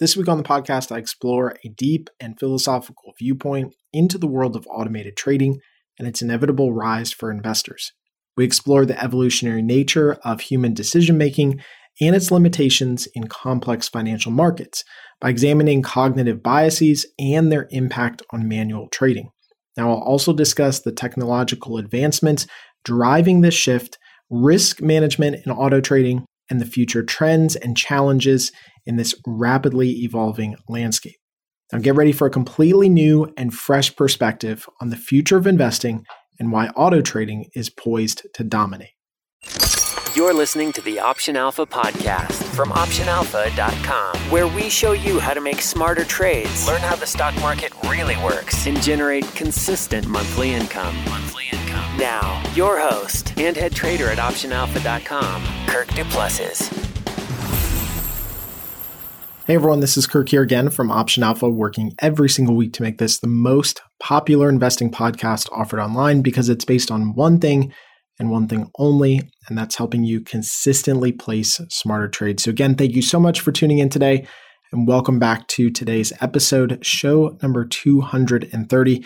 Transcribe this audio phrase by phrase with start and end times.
[0.00, 4.56] This week on the podcast, I explore a deep and philosophical viewpoint into the world
[4.56, 5.60] of automated trading
[5.98, 7.92] and its inevitable rise for investors.
[8.34, 11.60] We explore the evolutionary nature of human decision making
[12.00, 14.84] and its limitations in complex financial markets
[15.20, 19.28] by examining cognitive biases and their impact on manual trading.
[19.76, 22.46] Now, I'll also discuss the technological advancements
[22.86, 23.98] driving this shift,
[24.30, 28.50] risk management in auto trading, and the future trends and challenges
[28.86, 31.16] in this rapidly evolving landscape.
[31.72, 36.04] Now, get ready for a completely new and fresh perspective on the future of investing
[36.38, 38.90] and why auto trading is poised to dominate.
[40.16, 45.40] You're listening to the Option Alpha podcast from OptionAlpha.com, where we show you how to
[45.40, 50.96] make smarter trades, learn how the stock market really works, and generate consistent monthly income.
[51.04, 51.96] Monthly income.
[51.96, 56.68] Now, your host and head trader at OptionAlpha.com, Kirk Du Plessis.
[59.50, 62.82] Hey everyone, this is Kirk here again from Option Alpha, working every single week to
[62.84, 67.74] make this the most popular investing podcast offered online because it's based on one thing
[68.20, 72.44] and one thing only, and that's helping you consistently place smarter trades.
[72.44, 74.24] So, again, thank you so much for tuning in today,
[74.70, 78.94] and welcome back to today's episode, show number 230.
[78.94, 79.04] And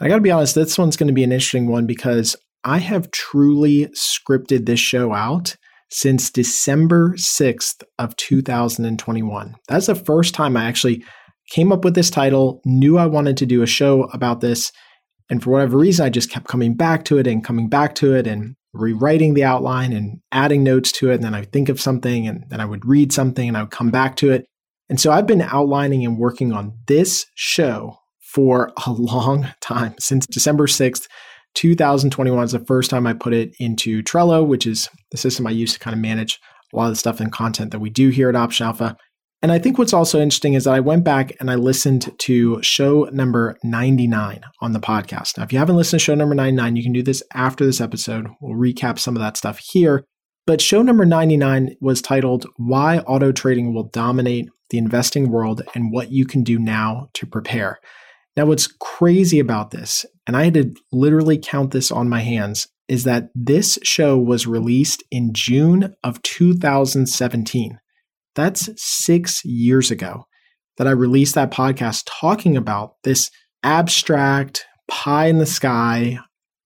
[0.00, 3.86] I gotta be honest, this one's gonna be an interesting one because I have truly
[3.94, 5.54] scripted this show out
[5.94, 9.54] since December 6th of 2021.
[9.68, 11.04] That's the first time I actually
[11.50, 14.72] came up with this title, knew I wanted to do a show about this,
[15.30, 18.12] and for whatever reason I just kept coming back to it and coming back to
[18.12, 21.68] it and rewriting the outline and adding notes to it and then I would think
[21.68, 24.46] of something and then I would read something and I would come back to it.
[24.88, 30.26] And so I've been outlining and working on this show for a long time since
[30.26, 31.06] December 6th
[31.54, 35.50] 2021 is the first time I put it into Trello, which is the system I
[35.50, 36.40] use to kind of manage
[36.72, 38.96] a lot of the stuff and content that we do here at Option Alpha.
[39.42, 42.62] And I think what's also interesting is that I went back and I listened to
[42.62, 45.36] show number 99 on the podcast.
[45.36, 47.80] Now, if you haven't listened to show number 99, you can do this after this
[47.80, 48.26] episode.
[48.40, 50.04] We'll recap some of that stuff here.
[50.46, 55.92] But show number 99 was titled Why Auto Trading Will Dominate the Investing World and
[55.92, 57.78] What You Can Do Now to Prepare.
[58.36, 62.66] Now, what's crazy about this, and I had to literally count this on my hands,
[62.88, 67.78] is that this show was released in June of 2017.
[68.34, 70.24] That's six years ago
[70.76, 73.30] that I released that podcast talking about this
[73.62, 76.18] abstract, pie in the sky,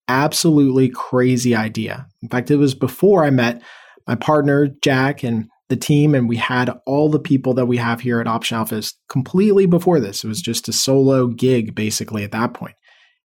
[0.08, 2.06] absolutely crazy idea.
[2.22, 3.62] In fact, it was before I met
[4.06, 8.00] my partner, Jack, and the team and we had all the people that we have
[8.00, 10.24] here at Option Alpha completely before this.
[10.24, 12.74] It was just a solo gig basically at that point.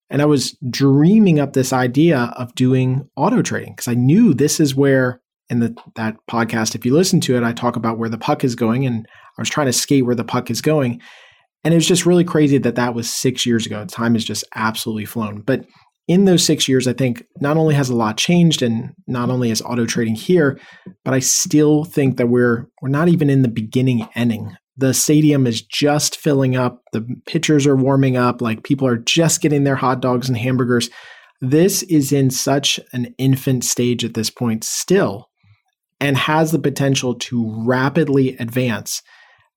[0.09, 4.59] And I was dreaming up this idea of doing auto trading because I knew this
[4.59, 8.09] is where in the, that podcast, if you listen to it, I talk about where
[8.09, 11.01] the puck is going and I was trying to skate where the puck is going.
[11.63, 13.85] And it was just really crazy that that was six years ago.
[13.85, 15.41] Time has just absolutely flown.
[15.41, 15.65] But
[16.07, 19.51] in those six years, I think not only has a lot changed, and not only
[19.51, 20.59] is auto trading here,
[21.05, 24.55] but I still think that we're we're not even in the beginning inning.
[24.75, 26.81] The stadium is just filling up.
[26.91, 28.41] The pitchers are warming up.
[28.41, 30.89] Like people are just getting their hot dogs and hamburgers.
[31.39, 35.29] This is in such an infant stage at this point still,
[36.01, 39.01] and has the potential to rapidly advance.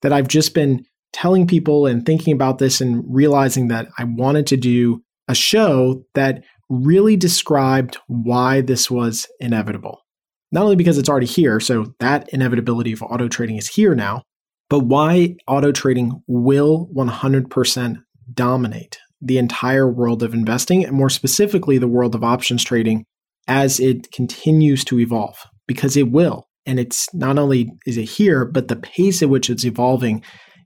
[0.03, 4.47] That I've just been telling people and thinking about this and realizing that I wanted
[4.49, 10.01] to do a show that really described why this was inevitable.
[10.53, 14.23] Not only because it's already here, so that inevitability of auto trading is here now,
[14.69, 17.97] but why auto trading will 100%
[18.33, 23.05] dominate the entire world of investing, and more specifically, the world of options trading
[23.49, 26.45] as it continues to evolve, because it will.
[26.67, 30.23] And it's not only is it here, but the pace at which it's evolving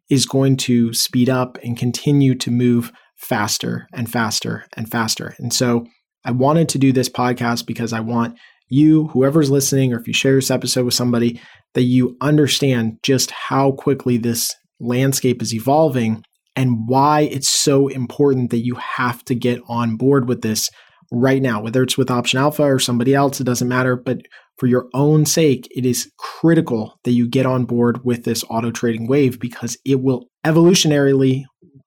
[0.09, 2.91] is going to speed up and continue to move
[3.21, 5.35] faster and faster and faster.
[5.39, 5.87] And so
[6.25, 8.39] I wanted to do this podcast because I want
[8.69, 11.41] you, whoever's listening, or if you share this episode with somebody,
[11.75, 16.23] that you understand just how quickly this landscape is evolving
[16.57, 20.69] and why it's so important that you have to get on board with this
[21.13, 23.97] right now, whether it's with Option Alpha or somebody else, it doesn't matter.
[23.97, 24.23] But
[24.59, 28.71] for your own sake, it is critical that you get on board with this auto
[28.71, 31.45] trading wave because it will evolutionarily,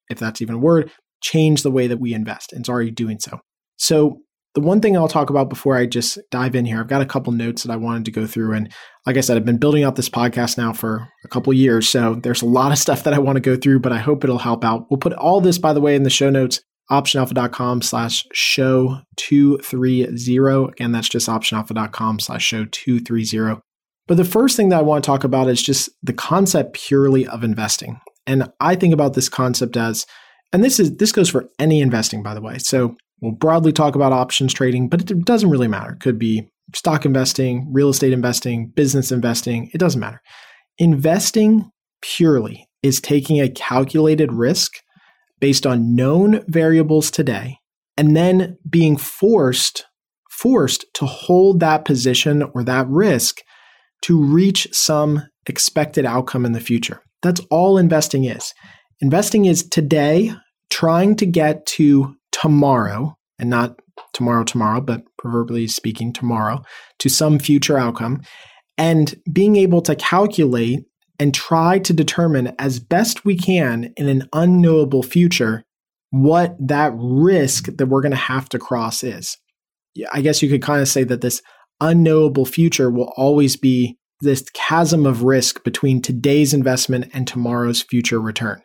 [0.10, 0.92] if that's even a word,
[1.24, 3.40] change the way that we invest and it's already doing so.
[3.78, 4.20] So,
[4.56, 7.08] the one thing I'll talk about before I just dive in here, I've got a
[7.08, 8.54] couple notes that I wanted to go through.
[8.54, 8.72] And
[9.04, 11.90] like I said, I've been building out this podcast now for a couple years.
[11.90, 14.24] So there's a lot of stuff that I want to go through, but I hope
[14.24, 14.86] it'll help out.
[14.92, 16.62] We'll put all this, by the way, in the show notes,
[16.92, 20.04] optionalpha.com slash show 230.
[20.04, 23.60] Again, that's just optionalpha.com slash show 230.
[24.08, 27.26] But the first thing that I want to talk about is just the concept purely
[27.26, 28.00] of investing.
[28.28, 30.06] And I think about this concept as,
[30.54, 32.60] and this is this goes for any investing, by the way.
[32.60, 35.94] So we'll broadly talk about options trading, but it doesn't really matter.
[35.94, 39.70] It could be stock investing, real estate investing, business investing.
[39.74, 40.22] It doesn't matter.
[40.78, 41.70] Investing
[42.02, 44.74] purely is taking a calculated risk
[45.40, 47.58] based on known variables today
[47.98, 49.86] and then being forced
[50.30, 53.42] forced to hold that position or that risk
[54.02, 57.02] to reach some expected outcome in the future.
[57.22, 58.54] That's all investing is.
[59.00, 60.34] Investing is today
[60.74, 63.80] trying to get to tomorrow, and not
[64.12, 66.64] tomorrow, tomorrow, but proverbially speaking, tomorrow,
[66.98, 68.22] to some future outcome,
[68.76, 70.80] and being able to calculate
[71.20, 75.64] and try to determine as best we can in an unknowable future
[76.10, 79.38] what that risk that we're going to have to cross is.
[80.12, 81.44] I guess you could kind of say that this
[81.82, 88.20] unknowable future will always be this chasm of risk between today's investment and tomorrow's future
[88.20, 88.64] return.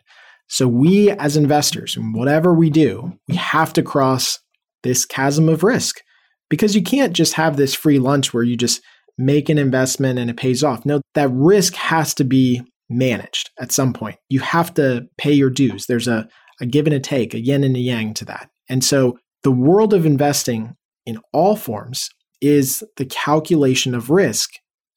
[0.48, 4.38] So, we as investors, whatever we do, we have to cross
[4.82, 6.00] this chasm of risk
[6.48, 8.80] because you can't just have this free lunch where you just
[9.18, 10.86] make an investment and it pays off.
[10.86, 14.16] No, that risk has to be managed at some point.
[14.28, 15.86] You have to pay your dues.
[15.86, 16.28] There's a,
[16.60, 18.48] a give and a take, a yin and a yang to that.
[18.68, 20.74] And so, the world of investing
[21.06, 22.10] in all forms
[22.40, 24.50] is the calculation of risk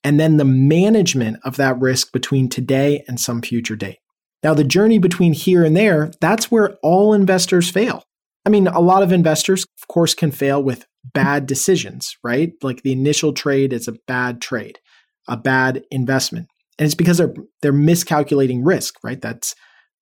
[0.03, 3.99] and then the management of that risk between today and some future date.
[4.43, 8.03] Now, the journey between here and there, that's where all investors fail.
[8.45, 12.53] I mean, a lot of investors, of course, can fail with bad decisions, right?
[12.63, 14.79] Like the initial trade is a bad trade,
[15.27, 16.47] a bad investment.
[16.79, 19.21] And it's because they're they're miscalculating risk, right?
[19.21, 19.53] That's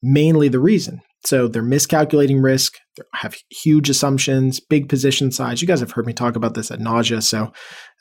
[0.01, 1.01] mainly the reason.
[1.25, 5.61] So they're miscalculating risk, they have huge assumptions, big position size.
[5.61, 7.51] You guys have heard me talk about this at nausea, so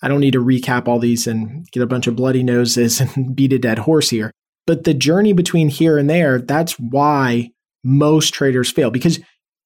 [0.03, 3.35] I don't need to recap all these and get a bunch of bloody noses and
[3.35, 4.31] beat a dead horse here.
[4.69, 9.19] But the journey between here and there, that's why most traders fail because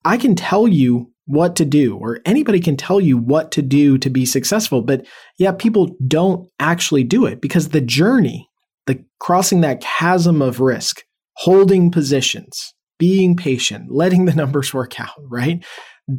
[0.05, 3.99] I can tell you what to do, or anybody can tell you what to do
[3.99, 4.81] to be successful.
[4.81, 5.05] But
[5.39, 8.49] yeah, people don't actually do it because the journey,
[8.87, 11.03] the crossing that chasm of risk,
[11.39, 15.65] holding positions, being patient, letting the numbers work out, right?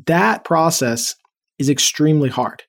[0.08, 1.16] That process
[1.58, 2.64] is extremely hard.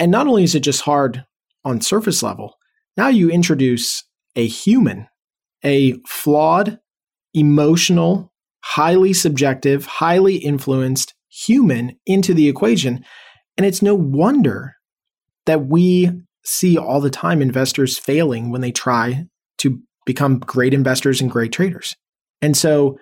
[0.00, 1.24] And not only is it just hard
[1.64, 2.56] on surface level,
[2.96, 4.02] now you introduce
[4.34, 5.06] a human
[5.64, 6.78] a flawed,
[7.34, 13.04] emotional, highly subjective, highly influenced human into the equation.
[13.56, 14.76] And it's no wonder
[15.46, 16.10] that we
[16.44, 19.26] see all the time investors failing when they try
[19.58, 21.96] to become great investors and great traders.
[22.42, 22.98] And so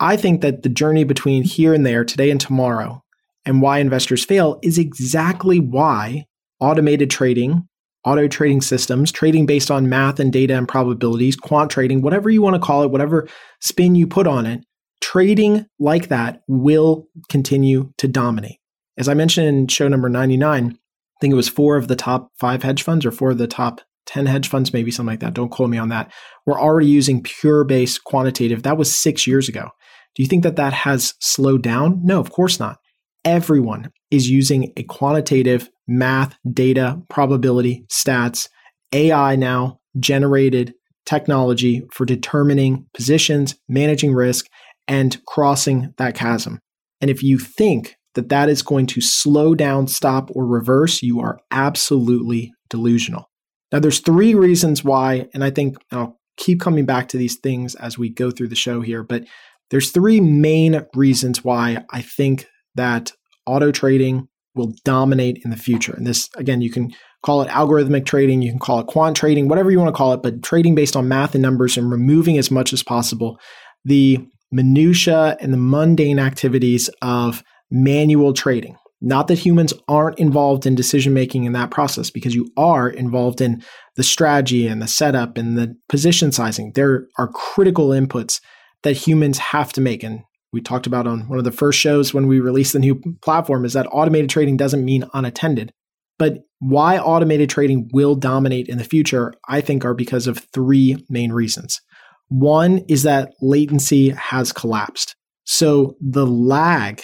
[0.00, 3.02] I think that the journey between here and there, today and tomorrow,
[3.44, 6.26] and why investors fail is exactly why
[6.60, 7.68] automated trading
[8.04, 12.42] auto trading systems, trading based on math and data and probabilities, quant trading, whatever you
[12.42, 13.28] want to call it, whatever
[13.60, 14.64] spin you put on it,
[15.00, 18.58] trading like that will continue to dominate.
[18.96, 22.30] As I mentioned in show number 99, I think it was four of the top
[22.38, 25.34] five hedge funds or four of the top 10 hedge funds, maybe something like that.
[25.34, 26.12] Don't quote me on that.
[26.46, 28.62] We're already using pure base quantitative.
[28.62, 29.68] That was six years ago.
[30.14, 32.00] Do you think that that has slowed down?
[32.02, 32.78] No, of course not.
[33.24, 38.48] Everyone is using a quantitative math, data, probability, stats,
[38.92, 40.74] AI now generated
[41.04, 44.46] technology for determining positions, managing risk,
[44.88, 46.60] and crossing that chasm.
[47.00, 51.20] And if you think that that is going to slow down, stop, or reverse, you
[51.20, 53.30] are absolutely delusional.
[53.72, 57.74] Now, there's three reasons why, and I think I'll keep coming back to these things
[57.76, 59.24] as we go through the show here, but
[59.70, 63.12] there's three main reasons why I think that
[63.46, 65.94] auto trading will dominate in the future.
[65.94, 66.92] And this, again, you can
[67.22, 70.12] call it algorithmic trading, you can call it quant trading, whatever you want to call
[70.12, 73.38] it, but trading based on math and numbers and removing as much as possible
[73.84, 74.18] the
[74.52, 78.76] minutia and the mundane activities of manual trading.
[79.00, 83.40] Not that humans aren't involved in decision making in that process, because you are involved
[83.40, 83.62] in
[83.96, 86.72] the strategy and the setup and the position sizing.
[86.74, 88.40] There are critical inputs
[88.82, 90.02] that humans have to make.
[90.02, 90.20] And
[90.52, 93.64] we talked about on one of the first shows when we released the new platform
[93.64, 95.72] is that automated trading doesn't mean unattended.
[96.18, 101.04] But why automated trading will dominate in the future, I think, are because of three
[101.08, 101.80] main reasons.
[102.28, 105.16] One is that latency has collapsed.
[105.44, 107.02] So the lag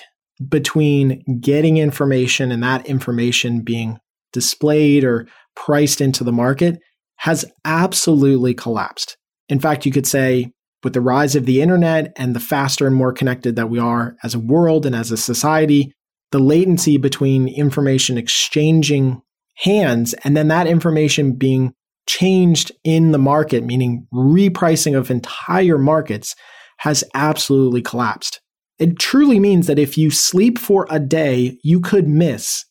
[0.49, 3.99] between getting information and that information being
[4.33, 6.79] displayed or priced into the market
[7.17, 9.17] has absolutely collapsed.
[9.49, 10.53] In fact, you could say
[10.87, 14.15] with the rise of the internet and the faster and more connected that we are
[14.23, 15.93] as a world and as a society,
[16.31, 19.21] the latency between information exchanging
[19.57, 21.75] hands and then that information being
[22.07, 26.37] changed in the market, meaning repricing of entire markets,
[26.79, 28.41] has absolutely collapsed.
[28.79, 32.65] It truly means that if you sleep for a day, you could miss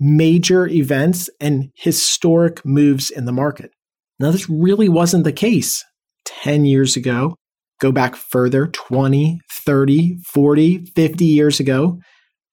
[0.00, 3.70] major events and historic moves in the market.
[4.18, 5.84] Now, this really wasn't the case
[6.24, 7.36] 10 years ago.
[7.80, 11.98] Go back further 20, 30, 40, 50 years ago.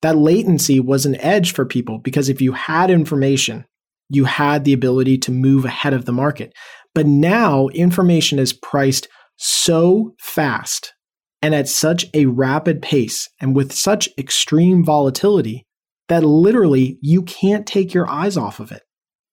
[0.01, 3.65] That latency was an edge for people because if you had information,
[4.09, 6.53] you had the ability to move ahead of the market.
[6.95, 9.07] But now information is priced
[9.37, 10.93] so fast
[11.41, 15.65] and at such a rapid pace and with such extreme volatility
[16.07, 18.83] that literally you can't take your eyes off of it.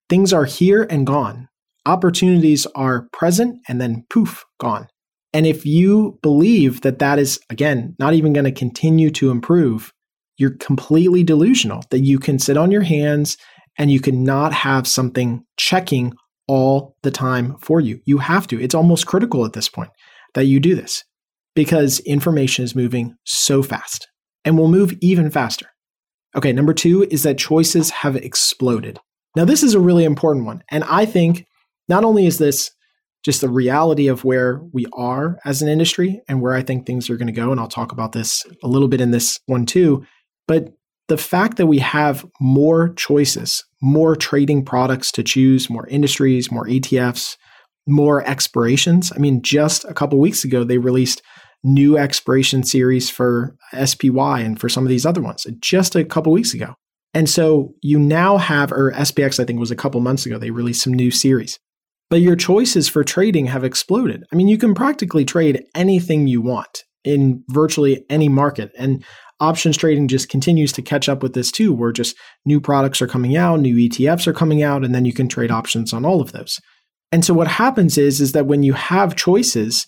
[0.09, 1.49] Things are here and gone.
[1.87, 4.89] Opportunities are present and then poof, gone.
[5.35, 9.93] And if you believe that that is, again, not even going to continue to improve,
[10.39, 13.37] you're completely delusional that you can sit on your hands
[13.77, 16.15] and you cannot have something checking
[16.47, 18.01] all the time for you.
[18.05, 18.61] You have to.
[18.61, 19.91] It's almost critical at this point
[20.35, 21.03] that you do this
[21.57, 24.09] because information is moving so fast
[24.45, 25.67] and will move even faster.
[26.37, 28.99] Okay, number two is that choices have exploded.
[29.37, 30.63] Now, this is a really important one.
[30.71, 31.45] And I think
[31.89, 32.71] not only is this
[33.25, 37.09] just the reality of where we are as an industry and where I think things
[37.09, 39.67] are going to go, and I'll talk about this a little bit in this one
[39.67, 40.05] too,
[40.47, 40.75] but
[41.09, 46.67] the fact that we have more choices, more trading products to choose, more industries, more
[46.67, 47.37] ETFs,
[47.87, 49.13] more expirations.
[49.15, 51.23] I mean, just a couple weeks ago, they released
[51.63, 56.33] new expiration series for SPY and for some of these other ones just a couple
[56.33, 56.75] weeks ago.
[57.13, 60.51] And so you now have, or SPX, I think was a couple months ago, they
[60.51, 61.59] released some new series.
[62.15, 64.23] But your choices for trading have exploded.
[64.33, 68.71] I mean, you can practically trade anything you want in virtually any market.
[68.79, 69.05] And
[69.41, 73.09] options trading just continues to catch up with this too, where just new products are
[73.09, 76.21] coming out, new ETFs are coming out, and then you can trade options on all
[76.21, 76.61] of those.
[77.11, 79.85] And so what happens is, is that when you have choices,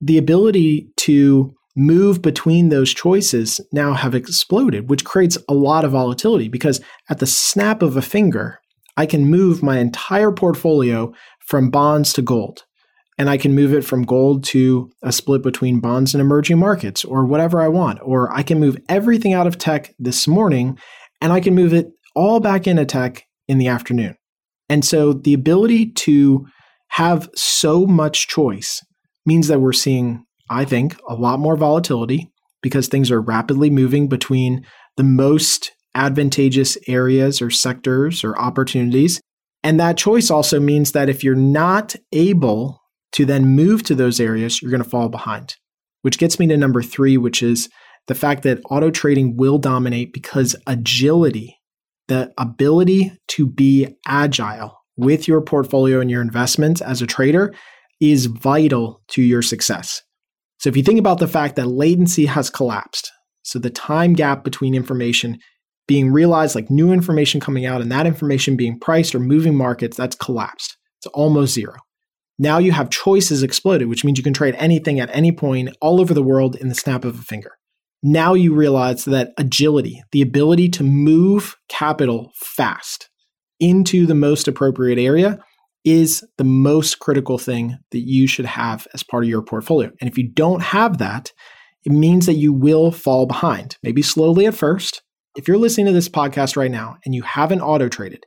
[0.00, 5.92] the ability to move between those choices now have exploded, which creates a lot of
[5.92, 8.58] volatility because at the snap of a finger,
[8.96, 11.14] I can move my entire portfolio
[11.46, 12.64] from bonds to gold.
[13.18, 17.04] And I can move it from gold to a split between bonds and emerging markets
[17.04, 17.98] or whatever I want.
[18.02, 20.78] Or I can move everything out of tech this morning
[21.20, 24.16] and I can move it all back into tech in the afternoon.
[24.68, 26.46] And so the ability to
[26.88, 28.80] have so much choice
[29.26, 32.30] means that we're seeing, I think, a lot more volatility
[32.62, 34.64] because things are rapidly moving between
[34.96, 39.20] the most advantageous areas or sectors or opportunities.
[39.62, 42.80] And that choice also means that if you're not able
[43.12, 45.56] to then move to those areas, you're going to fall behind.
[46.02, 47.68] Which gets me to number three, which is
[48.06, 51.58] the fact that auto trading will dominate because agility,
[52.08, 57.52] the ability to be agile with your portfolio and your investments as a trader,
[58.00, 60.02] is vital to your success.
[60.58, 63.10] So if you think about the fact that latency has collapsed,
[63.42, 65.38] so the time gap between information
[65.90, 69.96] being realized, like new information coming out, and that information being priced or moving markets,
[69.96, 70.76] that's collapsed.
[70.98, 71.74] It's almost zero.
[72.38, 76.00] Now you have choices exploded, which means you can trade anything at any point all
[76.00, 77.58] over the world in the snap of a finger.
[78.04, 83.10] Now you realize that agility, the ability to move capital fast
[83.58, 85.40] into the most appropriate area,
[85.84, 89.90] is the most critical thing that you should have as part of your portfolio.
[90.00, 91.32] And if you don't have that,
[91.84, 95.02] it means that you will fall behind, maybe slowly at first.
[95.36, 98.24] If you're listening to this podcast right now and you haven't auto traded,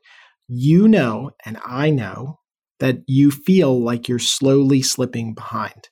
[0.47, 2.39] you know, and I know
[2.79, 5.89] that you feel like you're slowly slipping behind,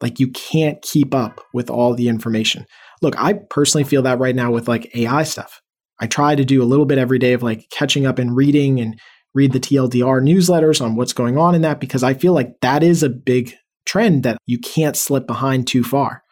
[0.00, 2.66] like you can't keep up with all the information.
[3.02, 5.60] Look, I personally feel that right now with like AI stuff.
[6.00, 8.80] I try to do a little bit every day of like catching up and reading
[8.80, 8.98] and
[9.34, 12.82] read the TLDR newsletters on what's going on in that because I feel like that
[12.82, 13.54] is a big
[13.86, 16.22] trend that you can't slip behind too far.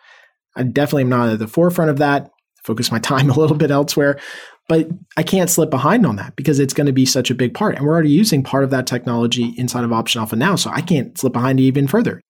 [0.56, 2.30] I definitely am not at the forefront of that.
[2.64, 4.18] Focus my time a little bit elsewhere,
[4.68, 7.54] but I can't slip behind on that because it's going to be such a big
[7.54, 7.76] part.
[7.76, 10.80] And we're already using part of that technology inside of Option Alpha now, so I
[10.80, 12.20] can't slip behind even further.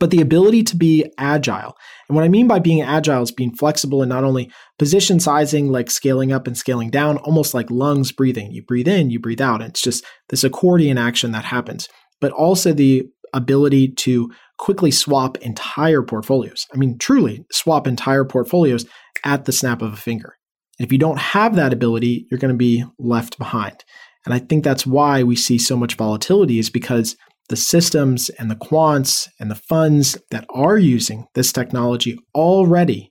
[0.00, 1.74] But the ability to be agile.
[2.08, 5.72] And what I mean by being agile is being flexible and not only position sizing,
[5.72, 8.52] like scaling up and scaling down, almost like lungs breathing.
[8.52, 9.60] You breathe in, you breathe out.
[9.60, 11.88] And it's just this accordion action that happens,
[12.20, 16.66] but also the ability to quickly swap entire portfolios.
[16.72, 18.86] I mean, truly swap entire portfolios
[19.24, 20.34] at the snap of a finger.
[20.78, 23.84] And if you don't have that ability, you're going to be left behind.
[24.24, 27.16] And I think that's why we see so much volatility is because
[27.48, 33.10] the systems and the quants and the funds that are using this technology already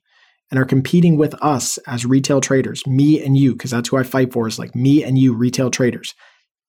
[0.51, 4.03] and are competing with us as retail traders, me and you, because that's who I
[4.03, 6.13] fight for is like me and you, retail traders.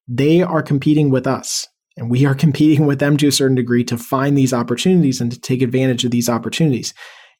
[0.08, 1.66] They are competing with us
[1.98, 5.30] and we are competing with them to a certain degree to find these opportunities and
[5.32, 6.94] to take advantage of these opportunities.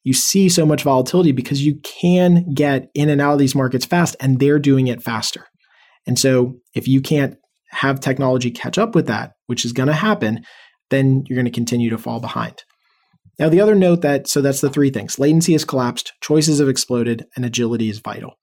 [0.05, 3.85] you see so much volatility because you can get in and out of these markets
[3.85, 5.47] fast and they're doing it faster.
[6.07, 7.37] And so if you can't
[7.71, 10.45] have technology catch up with that, which is going to happen,
[10.91, 12.62] then you're going to continue to fall behind.
[13.38, 16.69] Now, the other note that so that's the three things latency has collapsed, choices have
[16.69, 18.35] exploded, and agility is vital.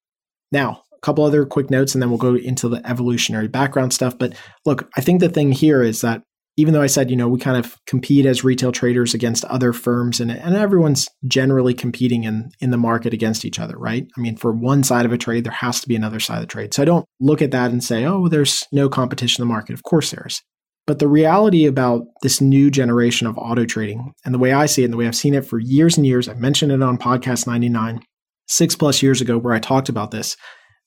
[0.52, 4.18] Now, couple other quick notes, and then we'll go into the evolutionary background stuff.
[4.18, 4.34] But
[4.66, 6.24] look, I think the thing here is that
[6.58, 9.74] even though I said, you know, we kind of compete as retail traders against other
[9.74, 14.08] firms and, and everyone's generally competing in, in the market against each other, right?
[14.18, 16.42] I mean, for one side of a trade, there has to be another side of
[16.42, 16.74] the trade.
[16.74, 19.74] So I don't look at that and say, oh, there's no competition in the market.
[19.74, 20.42] Of course there is.
[20.88, 24.84] But the reality about this new generation of auto trading and the way I see
[24.84, 26.98] it and the way I've seen it for years and years, I mentioned it on
[26.98, 28.02] podcast 99,
[28.48, 30.38] six plus years ago, where I talked about this,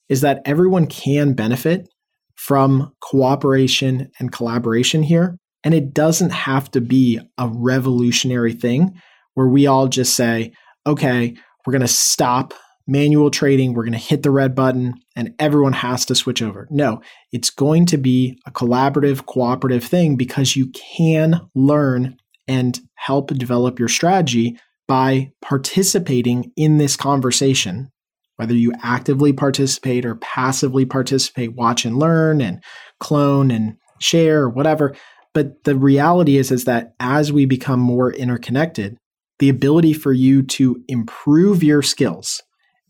[0.09, 1.89] is that everyone can benefit
[2.35, 9.01] from cooperation and collaboration here and it doesn't have to be a revolutionary thing
[9.35, 10.53] where we all just say,
[10.87, 11.37] okay,
[11.67, 12.55] we're going to stop
[12.87, 16.67] manual trading, we're going to hit the red button, and everyone has to switch over.
[16.71, 23.29] No, it's going to be a collaborative, cooperative thing because you can learn and help
[23.35, 27.91] develop your strategy by participating in this conversation.
[28.39, 32.63] Whether you actively participate or passively participate, watch and learn and
[33.01, 34.95] clone and share or whatever,
[35.35, 38.97] but the reality is, is that as we become more interconnected,
[39.39, 42.43] the ability for you to improve your skills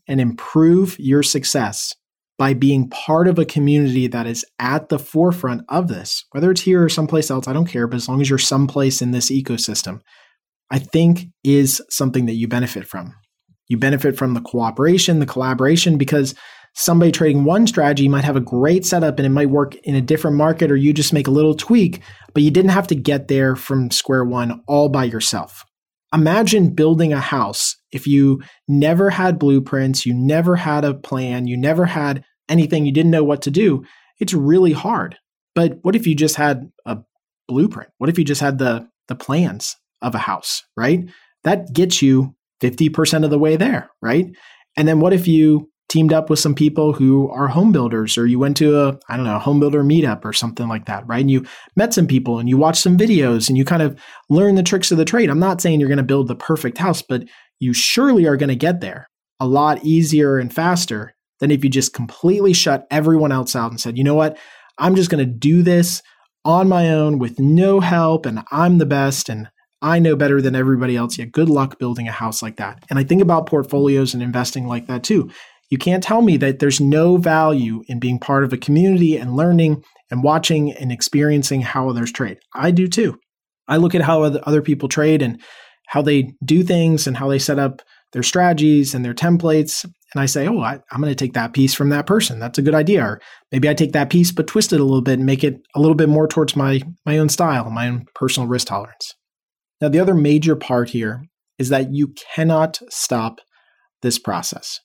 [0.07, 1.93] and improve your success
[2.39, 6.61] by being part of a community that is at the forefront of this, whether it's
[6.61, 9.29] here or someplace else, I don't care, but as long as you're someplace in this
[9.29, 9.99] ecosystem,
[10.71, 13.13] I think is something that you benefit from.
[13.69, 16.35] You benefit from the cooperation, the collaboration, because
[16.75, 20.01] somebody trading one strategy might have a great setup and it might work in a
[20.01, 22.01] different market, or you just make a little tweak,
[22.33, 25.63] but you didn't have to get there from square one all by yourself.
[26.13, 31.55] Imagine building a house if you never had blueprints, you never had a plan, you
[31.55, 33.83] never had anything, you didn't know what to do.
[34.19, 35.17] It's really hard.
[35.55, 36.97] But what if you just had a
[37.47, 37.89] blueprint?
[37.97, 41.09] What if you just had the the plans of a house, right?
[41.43, 44.27] That gets you 50% of the way there, right?
[44.77, 48.27] And then what if you teamed up with some people who are home builders or
[48.27, 51.03] you went to a i don't know a home builder meetup or something like that
[51.07, 51.21] right?
[51.21, 51.45] And you
[51.75, 54.91] met some people and you watched some videos and you kind of learn the tricks
[54.91, 55.29] of the trade.
[55.29, 57.23] I'm not saying you're going to build the perfect house but
[57.59, 61.69] you surely are going to get there a lot easier and faster than if you
[61.69, 64.37] just completely shut everyone else out and said you know what?
[64.77, 66.01] I'm just going to do this
[66.45, 69.49] on my own with no help and i'm the best and
[69.81, 71.17] I know better than everybody else.
[71.17, 72.83] Yeah, good luck building a house like that.
[72.89, 75.29] And I think about portfolios and investing like that too.
[75.69, 79.35] You can't tell me that there's no value in being part of a community and
[79.35, 82.39] learning and watching and experiencing how others trade.
[82.53, 83.19] I do too.
[83.67, 85.39] I look at how other people trade and
[85.87, 89.83] how they do things and how they set up their strategies and their templates.
[89.83, 92.39] And I say, oh, I, am going to take that piece from that person.
[92.39, 93.03] That's a good idea.
[93.03, 95.61] Or maybe I take that piece, but twist it a little bit and make it
[95.75, 99.13] a little bit more towards my, my own style, my own personal risk tolerance.
[99.81, 101.23] Now, the other major part here
[101.57, 103.39] is that you cannot stop
[104.01, 104.79] this process.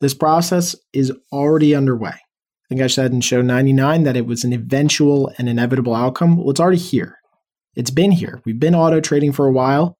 [0.00, 2.10] This process is already underway.
[2.10, 6.36] I think I said in show 99 that it was an eventual and inevitable outcome.
[6.36, 7.16] Well, it's already here.
[7.74, 8.40] It's been here.
[8.44, 9.96] We've been auto trading for a while.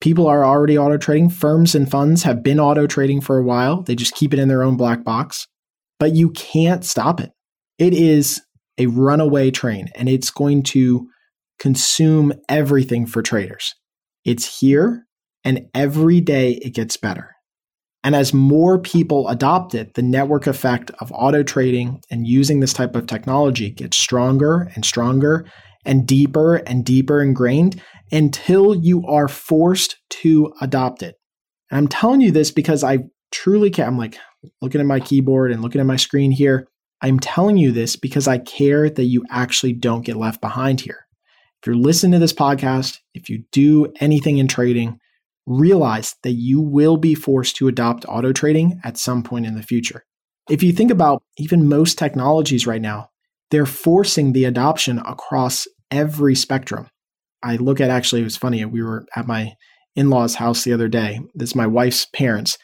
[0.00, 1.30] People are already auto trading.
[1.30, 3.82] Firms and funds have been auto trading for a while.
[3.82, 5.46] They just keep it in their own black box.
[5.98, 7.30] But you can't stop it.
[7.78, 8.42] It is
[8.76, 11.08] a runaway train and it's going to
[11.58, 13.74] consume everything for traders.
[14.24, 15.06] It's here
[15.44, 17.34] and every day it gets better.
[18.02, 22.74] And as more people adopt it, the network effect of auto trading and using this
[22.74, 25.46] type of technology gets stronger and stronger
[25.86, 27.80] and deeper and deeper ingrained
[28.12, 31.16] until you are forced to adopt it.
[31.70, 32.98] And I'm telling you this because I
[33.32, 33.86] truly care.
[33.86, 34.18] I'm like
[34.60, 36.68] looking at my keyboard and looking at my screen here.
[37.00, 41.03] I'm telling you this because I care that you actually don't get left behind here.
[41.64, 45.00] If you're listening to this podcast, if you do anything in trading,
[45.46, 49.62] realize that you will be forced to adopt auto trading at some point in the
[49.62, 50.04] future.
[50.50, 53.08] If you think about even most technologies right now,
[53.50, 56.90] they're forcing the adoption across every spectrum.
[57.42, 59.54] I look at actually, it was funny, we were at my
[59.96, 61.18] in law's house the other day.
[61.34, 62.58] This is my wife's parents.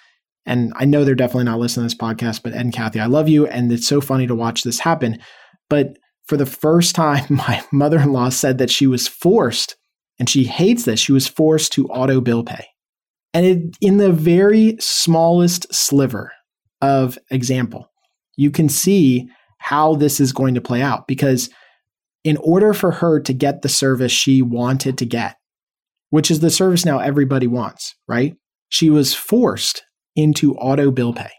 [0.44, 3.06] And I know they're definitely not listening to this podcast, but Ed and Kathy, I
[3.06, 3.46] love you.
[3.46, 5.20] And it's so funny to watch this happen.
[5.70, 5.96] But
[6.30, 9.76] for the first time, my mother in law said that she was forced,
[10.18, 12.66] and she hates this, she was forced to auto bill pay.
[13.34, 16.32] And it, in the very smallest sliver
[16.80, 17.90] of example,
[18.36, 21.50] you can see how this is going to play out because
[22.24, 25.36] in order for her to get the service she wanted to get,
[26.10, 28.36] which is the service now everybody wants, right?
[28.68, 29.82] She was forced
[30.16, 31.30] into auto bill pay.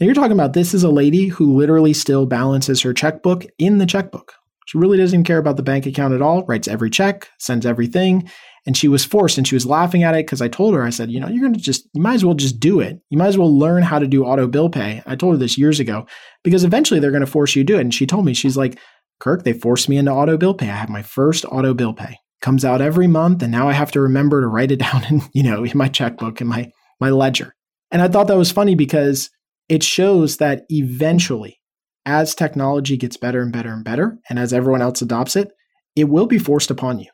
[0.00, 3.76] Now you're talking about this is a lady who literally still balances her checkbook in
[3.76, 4.32] the checkbook.
[4.66, 7.66] She really doesn't even care about the bank account at all, writes every check, sends
[7.66, 8.30] everything.
[8.66, 10.90] And she was forced and she was laughing at it because I told her, I
[10.90, 12.98] said, you know, you're going to just, you might as well just do it.
[13.10, 15.02] You might as well learn how to do auto bill pay.
[15.06, 16.06] I told her this years ago
[16.44, 17.82] because eventually they're going to force you to do it.
[17.82, 18.78] And she told me, she's like,
[19.18, 20.70] Kirk, they forced me into auto bill pay.
[20.70, 22.16] I have my first auto bill pay.
[22.40, 23.42] Comes out every month.
[23.42, 25.88] And now I have to remember to write it down in, you know, in my
[25.88, 27.54] checkbook and my, my ledger.
[27.90, 29.30] And I thought that was funny because
[29.70, 31.60] it shows that eventually,
[32.04, 35.52] as technology gets better and better and better, and as everyone else adopts it,
[35.94, 37.06] it will be forced upon you.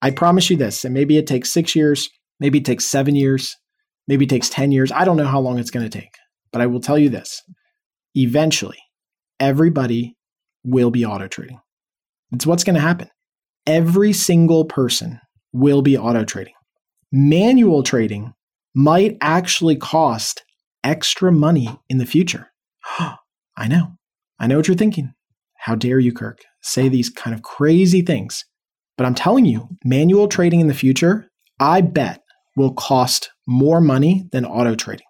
[0.00, 2.08] I promise you this, and maybe it takes six years,
[2.40, 3.54] maybe it takes seven years,
[4.06, 4.90] maybe it takes 10 years.
[4.90, 6.14] I don't know how long it's going to take,
[6.50, 7.42] but I will tell you this
[8.14, 8.78] eventually,
[9.38, 10.16] everybody
[10.64, 11.60] will be auto trading.
[12.32, 13.10] It's what's going to happen.
[13.66, 15.20] Every single person
[15.52, 16.54] will be auto trading.
[17.12, 18.32] Manual trading
[18.74, 20.42] might actually cost
[20.84, 22.50] extra money in the future.
[23.56, 23.96] I know.
[24.38, 25.12] I know what you're thinking.
[25.56, 28.44] How dare you, Kirk, say these kind of crazy things
[28.98, 32.20] but I'm telling you, manual trading in the future, I bet
[32.56, 35.06] will cost more money than auto trading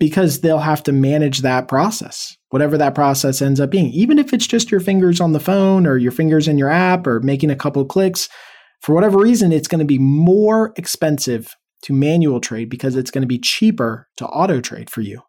[0.00, 3.92] because they'll have to manage that process, whatever that process ends up being.
[3.92, 7.06] Even if it's just your fingers on the phone or your fingers in your app
[7.06, 8.28] or making a couple clicks,
[8.80, 13.22] for whatever reason, it's going to be more expensive to manual trade because it's going
[13.22, 15.20] to be cheaper to auto trade for you.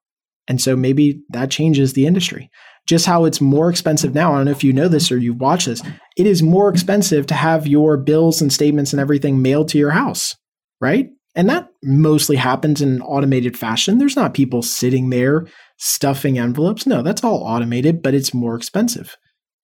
[0.47, 2.49] And so maybe that changes the industry
[2.87, 4.33] just how it's more expensive now.
[4.33, 5.83] I don't know if you know this or you've watched this.
[6.15, 9.91] It is more expensive to have your bills and statements and everything mailed to your
[9.91, 10.35] house,
[10.79, 11.09] right?
[11.35, 13.97] And that mostly happens in automated fashion.
[13.97, 15.45] There's not people sitting there
[15.77, 16.87] stuffing envelopes.
[16.87, 19.15] No, that's all automated, but it's more expensive.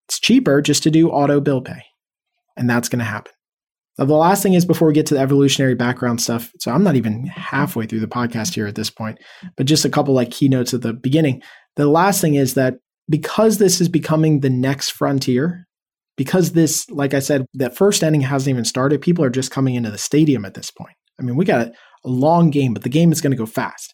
[0.08, 1.82] It's cheaper just to do auto bill pay.
[2.56, 3.32] And that's going to happen.
[3.98, 6.52] Now, the last thing is before we get to the evolutionary background stuff.
[6.60, 9.20] So I'm not even halfway through the podcast here at this point,
[9.56, 11.42] but just a couple like keynotes at the beginning.
[11.76, 12.76] The last thing is that
[13.10, 15.68] because this is becoming the next frontier,
[16.16, 19.76] because this, like I said, that first inning hasn't even started, people are just coming
[19.76, 20.96] into the stadium at this point.
[21.20, 21.74] I mean, we got a
[22.10, 23.94] long game, but the game is going to go fast.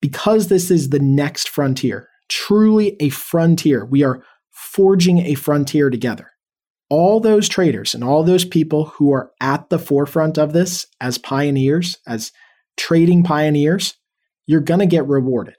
[0.00, 6.30] Because this is the next frontier, truly a frontier, we are forging a frontier together.
[6.90, 11.16] All those traders and all those people who are at the forefront of this as
[11.18, 12.32] pioneers, as
[12.76, 13.94] trading pioneers,
[14.46, 15.56] you're going to get rewarded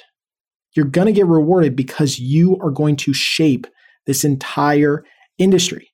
[0.75, 3.67] you're going to get rewarded because you are going to shape
[4.05, 5.03] this entire
[5.37, 5.91] industry.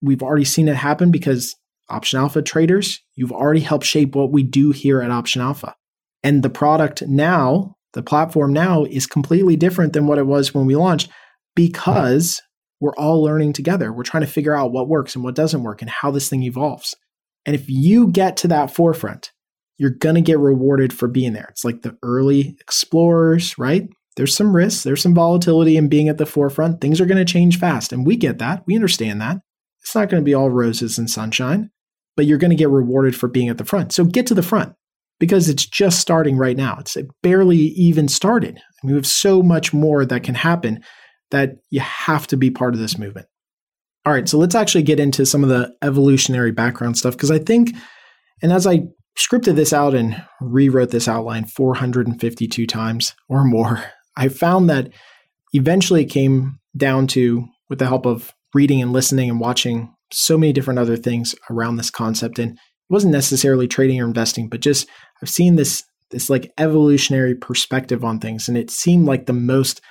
[0.00, 1.54] We've already seen it happen because
[1.90, 5.74] Option Alpha traders, you've already helped shape what we do here at Option Alpha.
[6.22, 10.66] And the product now, the platform now is completely different than what it was when
[10.66, 11.10] we launched
[11.54, 12.40] because
[12.80, 13.92] we're all learning together.
[13.92, 16.42] We're trying to figure out what works and what doesn't work and how this thing
[16.42, 16.94] evolves.
[17.44, 19.32] And if you get to that forefront,
[19.76, 21.46] you're going to get rewarded for being there.
[21.50, 23.88] It's like the early explorers, right?
[24.18, 26.80] there's some risks, there's some volatility in being at the forefront.
[26.80, 27.92] Things are going to change fast.
[27.92, 28.64] And we get that.
[28.66, 29.38] We understand that.
[29.80, 31.70] It's not going to be all roses and sunshine,
[32.16, 33.92] but you're going to get rewarded for being at the front.
[33.92, 34.74] So get to the front
[35.20, 36.78] because it's just starting right now.
[36.80, 38.58] It's barely even started.
[38.58, 40.82] I mean, we have so much more that can happen
[41.30, 43.26] that you have to be part of this movement.
[44.06, 47.38] All right, so let's actually get into some of the evolutionary background stuff because I
[47.38, 47.74] think,
[48.42, 48.84] and as I
[49.18, 53.84] scripted this out and rewrote this outline 452 times or more,
[54.16, 54.90] I found that
[55.52, 60.38] eventually it came down to, with the help of reading and listening and watching so
[60.38, 62.38] many different other things around this concept.
[62.38, 64.88] And it wasn't necessarily trading or investing, but just
[65.22, 68.48] I've seen this this like evolutionary perspective on things.
[68.48, 69.82] And it seemed like the most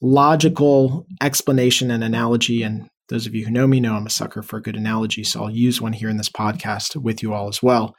[0.00, 2.62] logical explanation and analogy.
[2.62, 5.24] And those of you who know me know I'm a sucker for a good analogy.
[5.24, 7.94] So I'll use one here in this podcast with you all as well.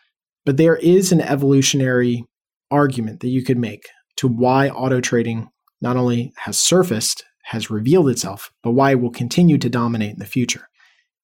[0.46, 2.24] But there is an evolutionary
[2.72, 5.50] argument that you could make to why auto trading
[5.82, 10.20] not only has surfaced, has revealed itself, but why it will continue to dominate in
[10.20, 10.68] the future.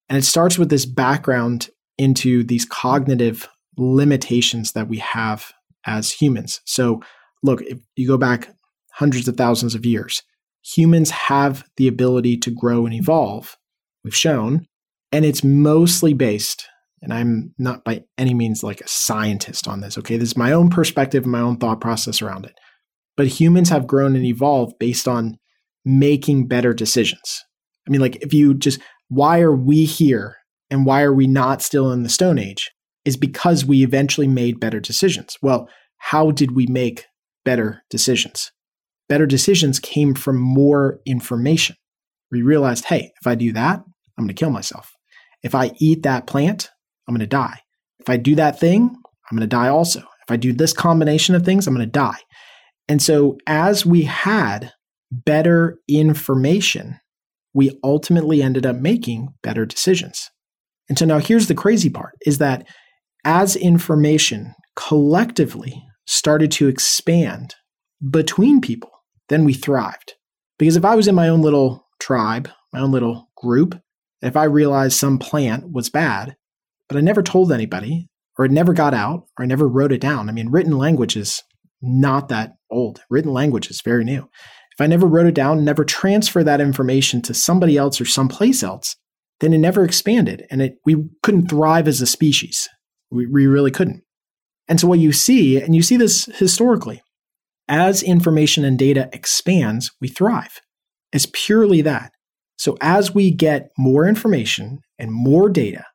[0.10, 5.52] And it starts with this background into these cognitive limitations that we have
[5.86, 6.62] as humans.
[6.66, 7.02] So,
[7.42, 8.50] look, if you go back
[8.94, 10.22] hundreds of thousands of years,
[10.63, 13.58] humans have the ability to grow and evolve,
[14.04, 14.65] we've shown,
[15.12, 16.67] and it's mostly based,
[17.02, 20.17] and I'm not by any means like a scientist on this, okay?
[20.17, 22.54] This is my own perspective, my own thought process around it.
[23.15, 25.38] But humans have grown and evolved based on
[25.86, 27.43] making better decisions.
[27.88, 30.38] I mean, like, if you just, why are we here
[30.71, 32.71] and why are we not still in the Stone Age?
[33.06, 35.38] Is because we eventually made better decisions.
[35.41, 37.06] Well, how did we make
[37.43, 38.52] better decisions?
[39.10, 41.76] Better decisions came from more information.
[42.32, 43.80] We realized, hey, if I do that,
[44.18, 44.92] I'm going to kill myself.
[45.44, 46.70] If I eat that plant,
[47.08, 47.60] I'm going to die.
[48.00, 48.96] If I do that thing,
[49.30, 50.00] I'm going to die also.
[50.00, 52.20] If I do this combination of things, I'm going to die.
[52.88, 54.72] And so, as we had
[55.12, 57.00] better information,
[57.54, 60.30] we ultimately ended up making better decisions.
[60.89, 62.68] And so now here's the crazy part is that
[63.24, 67.56] as information collectively started to expand
[68.10, 68.89] between people,
[69.30, 70.14] then we thrived.
[70.58, 73.80] Because if I was in my own little tribe, my own little group,
[74.22, 76.36] if I realized some plant was bad,
[76.88, 80.02] but I never told anybody, or it never got out, or I never wrote it
[80.02, 80.30] down.
[80.30, 81.44] I mean, written language is
[81.82, 83.02] not that old.
[83.10, 84.30] Written language is very new.
[84.74, 88.64] If I never wrote it down, never transfer that information to somebody else or someplace
[88.64, 88.96] else,
[89.40, 92.68] then it never expanded and it we couldn't thrive as a species.
[93.12, 94.02] We, we really couldn't.
[94.68, 97.03] And so what you see, and you see this historically,
[97.67, 100.60] as information and data expands, we thrive.
[101.12, 102.12] It's purely that.
[102.58, 105.86] So as we get more information and more data,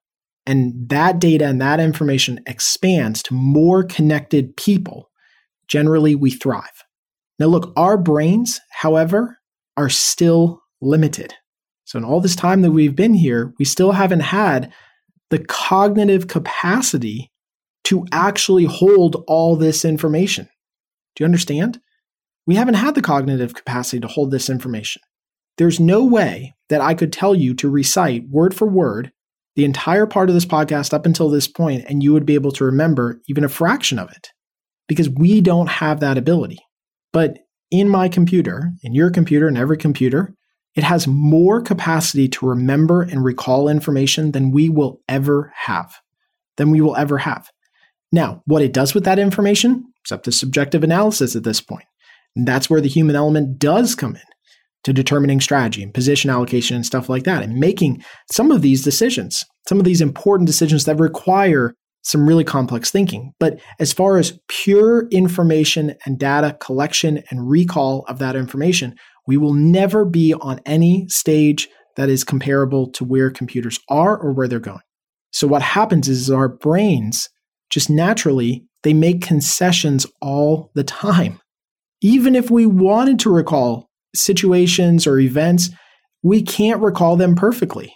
[0.46, 5.10] and that data and that information expands to more connected people,
[5.66, 6.84] generally we thrive.
[7.38, 9.38] Now, look, our brains, however,
[9.76, 11.34] are still limited.
[11.84, 14.72] So, in all this time that we've been here, we still haven't had
[15.30, 17.30] the cognitive capacity
[17.84, 20.48] to actually hold all this information.
[21.18, 21.80] Do you understand?
[22.46, 25.02] We haven't had the cognitive capacity to hold this information.
[25.56, 29.10] There's no way that I could tell you to recite word for word
[29.56, 32.52] the entire part of this podcast up until this point, and you would be able
[32.52, 34.30] to remember even a fraction of it
[34.86, 36.60] because we don't have that ability.
[37.12, 37.40] But
[37.72, 40.32] in my computer, in your computer, in every computer,
[40.76, 45.96] it has more capacity to remember and recall information than we will ever have.
[46.58, 47.50] Than we will ever have.
[48.12, 51.84] Now, what it does with that information up to subjective analysis at this point.
[52.36, 54.22] And that's where the human element does come in
[54.84, 58.82] to determining strategy and position allocation and stuff like that, and making some of these
[58.82, 63.32] decisions, some of these important decisions that require some really complex thinking.
[63.40, 68.94] But as far as pure information and data collection and recall of that information,
[69.26, 74.32] we will never be on any stage that is comparable to where computers are or
[74.32, 74.78] where they're going.
[75.32, 77.28] So what happens is our brains
[77.68, 81.40] just naturally they make concessions all the time.
[82.00, 85.70] Even if we wanted to recall situations or events,
[86.22, 87.92] we can't recall them perfectly.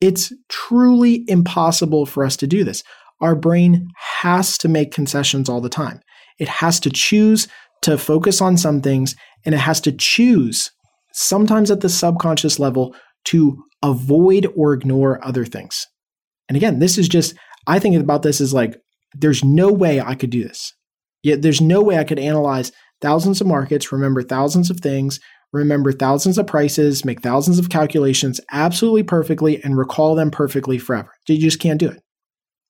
[0.00, 2.82] It's truly impossible for us to do this
[3.20, 3.88] our brain
[4.22, 6.00] has to make concessions all the time.
[6.38, 7.48] It has to choose
[7.82, 9.14] to focus on some things
[9.44, 10.70] and it has to choose,
[11.12, 12.94] sometimes at the subconscious level,
[13.26, 15.86] to avoid or ignore other things.
[16.48, 17.34] And again, this is just,
[17.66, 18.76] I think about this as like,
[19.14, 20.74] there's no way I could do this.
[21.22, 25.20] Yet there's no way I could analyze thousands of markets, remember thousands of things,
[25.52, 31.12] remember thousands of prices, make thousands of calculations absolutely perfectly, and recall them perfectly forever.
[31.28, 32.02] You just can't do it.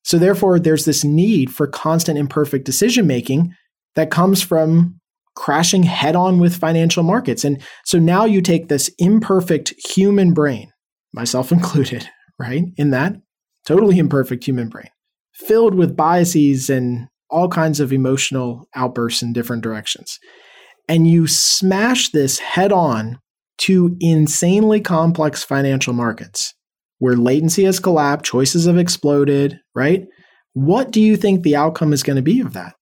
[0.03, 3.53] So, therefore, there's this need for constant imperfect decision making
[3.95, 4.99] that comes from
[5.35, 7.43] crashing head on with financial markets.
[7.43, 10.71] And so now you take this imperfect human brain,
[11.13, 12.63] myself included, right?
[12.77, 13.15] In that
[13.65, 14.89] totally imperfect human brain,
[15.47, 20.19] filled with biases and all kinds of emotional outbursts in different directions.
[20.87, 23.19] And you smash this head on
[23.59, 26.53] to insanely complex financial markets
[26.99, 30.05] where latency has collapsed, choices have exploded, right?
[30.53, 32.75] What do you think the outcome is going to be of that?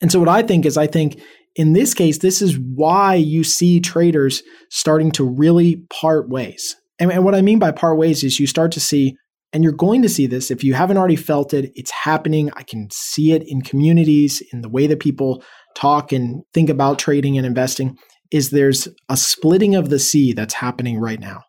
[0.00, 1.20] And so, what I think is, I think
[1.56, 6.76] in this case, this is why you see traders starting to really part ways.
[6.98, 9.16] And, and what I mean by part ways is you start to see,
[9.56, 12.50] and you're going to see this if you haven't already felt it, it's happening.
[12.56, 15.42] I can see it in communities, in the way that people
[15.74, 17.96] talk and think about trading and investing,
[18.30, 21.40] is there's a splitting of the sea that's happening right now.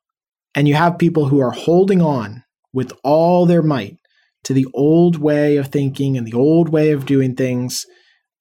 [0.56, 3.98] And you have people who are holding on with all their might
[4.46, 7.86] to the old way of thinking and the old way of doing things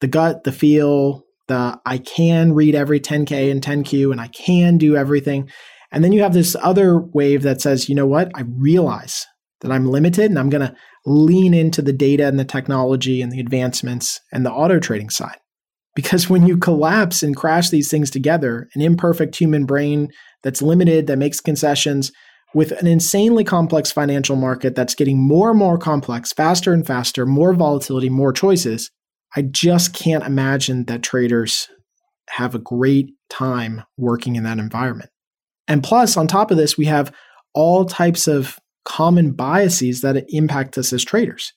[0.01, 4.79] the gut, the feel, the I can read every 10K and 10Q and I can
[4.79, 5.51] do everything.
[5.91, 8.31] And then you have this other wave that says, you know what?
[8.37, 9.27] I realize
[9.61, 13.33] that I'm limited and I'm going to lean into the data and the technology and
[13.33, 15.39] the advancements and the auto trading side.
[15.95, 20.09] Because when you collapse and crash these things together, an imperfect human brain
[20.43, 22.13] that's limited, that makes concessions,
[22.55, 27.27] with an insanely complex financial market that's getting more and more complex, faster and faster,
[27.27, 28.91] more volatility, more choices,
[29.35, 31.69] I just can't imagine that traders
[32.31, 35.11] have a great time working in that environment.
[35.69, 37.13] And plus, on top of this, we have
[37.55, 41.53] all types of common biases that impact us as traders,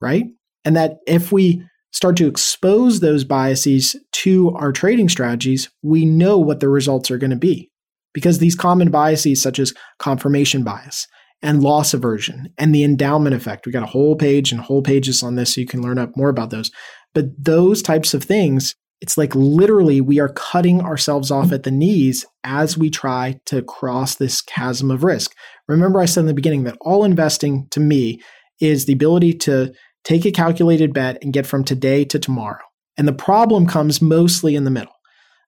[0.00, 0.24] right?
[0.64, 1.62] And that if we
[1.92, 7.18] start to expose those biases to our trading strategies, we know what the results are
[7.18, 7.70] going to be.
[8.14, 11.06] Because these common biases, such as confirmation bias
[11.42, 15.22] and loss aversion and the endowment effect, we got a whole page and whole pages
[15.22, 16.70] on this so you can learn up more about those.
[17.14, 21.70] But those types of things, it's like literally we are cutting ourselves off at the
[21.70, 25.34] knees as we try to cross this chasm of risk.
[25.68, 28.20] Remember, I said in the beginning that all investing to me
[28.60, 29.72] is the ability to
[30.04, 32.62] take a calculated bet and get from today to tomorrow.
[32.96, 34.92] And the problem comes mostly in the middle.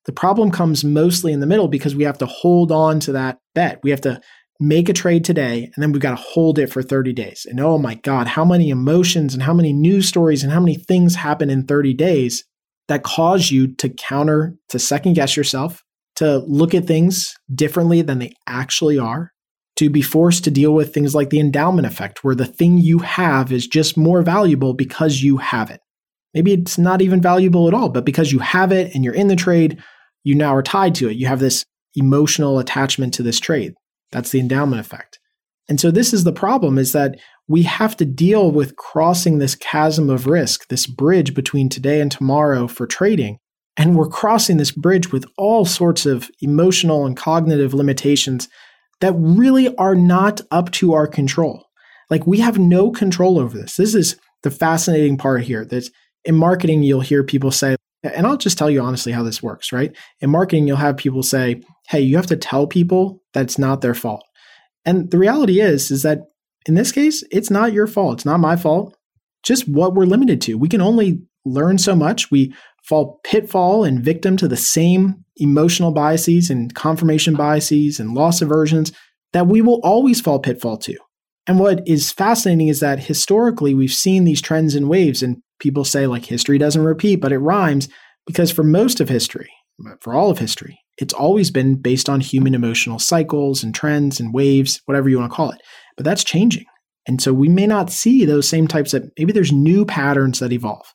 [0.07, 3.39] The problem comes mostly in the middle because we have to hold on to that
[3.55, 3.81] bet.
[3.83, 4.21] We have to
[4.61, 7.47] make a trade today and then we've got to hold it for 30 days.
[7.49, 10.77] And oh my God, how many emotions and how many news stories and how many
[10.77, 12.45] things happen in 30 days
[12.91, 15.85] that cause you to counter, to second guess yourself,
[16.17, 19.31] to look at things differently than they actually are,
[19.77, 22.99] to be forced to deal with things like the endowment effect, where the thing you
[22.99, 25.81] have is just more valuable because you have it.
[26.35, 29.29] Maybe it's not even valuable at all, but because you have it and you're in
[29.29, 29.81] the trade,
[30.25, 31.17] you now are tied to it.
[31.17, 33.75] You have this emotional attachment to this trade.
[34.11, 35.20] That's the endowment effect.
[35.71, 39.55] And so this is the problem is that we have to deal with crossing this
[39.55, 43.39] chasm of risk, this bridge between today and tomorrow for trading.
[43.77, 48.49] And we're crossing this bridge with all sorts of emotional and cognitive limitations
[49.01, 51.65] that really are not up to our control.
[52.11, 53.77] Like we have no control over this.
[53.77, 55.89] This is the fascinating part here that
[56.25, 59.73] in marketing, you'll hear people say, and I'll just tell you honestly how this works,
[59.73, 59.97] right?
[60.21, 63.83] In marketing, you'll have people say, hey, you have to tell people that it's not
[63.83, 64.25] their fault.
[64.85, 66.21] And the reality is, is that
[66.67, 68.19] in this case, it's not your fault.
[68.19, 68.97] It's not my fault.
[69.43, 70.59] Just what we're limited to.
[70.59, 72.31] We can only learn so much.
[72.31, 78.43] We fall pitfall and victim to the same emotional biases and confirmation biases and loss
[78.43, 78.93] aversions
[79.33, 80.97] that we will always fall pitfall to.
[81.47, 85.85] And what is fascinating is that historically we've seen these trends and waves, and people
[85.85, 87.89] say like history doesn't repeat, but it rhymes
[88.27, 89.51] because for most of history,
[90.01, 94.35] for all of history, it's always been based on human emotional cycles and trends and
[94.35, 95.61] waves, whatever you want to call it.
[95.97, 96.67] But that's changing.
[97.07, 100.53] And so we may not see those same types of maybe there's new patterns that
[100.53, 100.93] evolve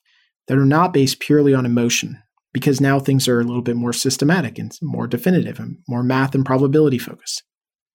[0.47, 2.21] that are not based purely on emotion
[2.53, 6.36] because now things are a little bit more systematic and more definitive and more math
[6.36, 7.43] and probability focused.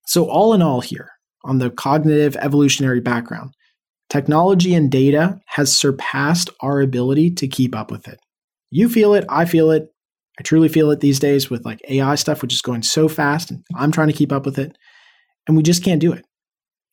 [0.07, 1.09] So, all in all, here
[1.45, 3.55] on the cognitive evolutionary background,
[4.11, 8.19] technology and data has surpassed our ability to keep up with it.
[8.71, 9.89] You feel it, I feel it.
[10.41, 13.51] I truly feel it these days with like AI stuff, which is going so fast,
[13.51, 14.75] and I'm trying to keep up with it,
[15.47, 16.25] and we just can't do it.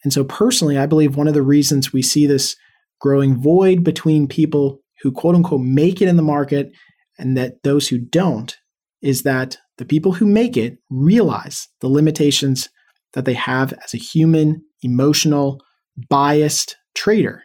[0.03, 2.57] And so, personally, I believe one of the reasons we see this
[2.99, 6.73] growing void between people who quote unquote make it in the market
[7.17, 8.57] and that those who don't
[9.01, 12.67] is that the people who make it realize the limitations
[13.13, 15.61] that they have as a human, emotional,
[16.09, 17.43] biased trader.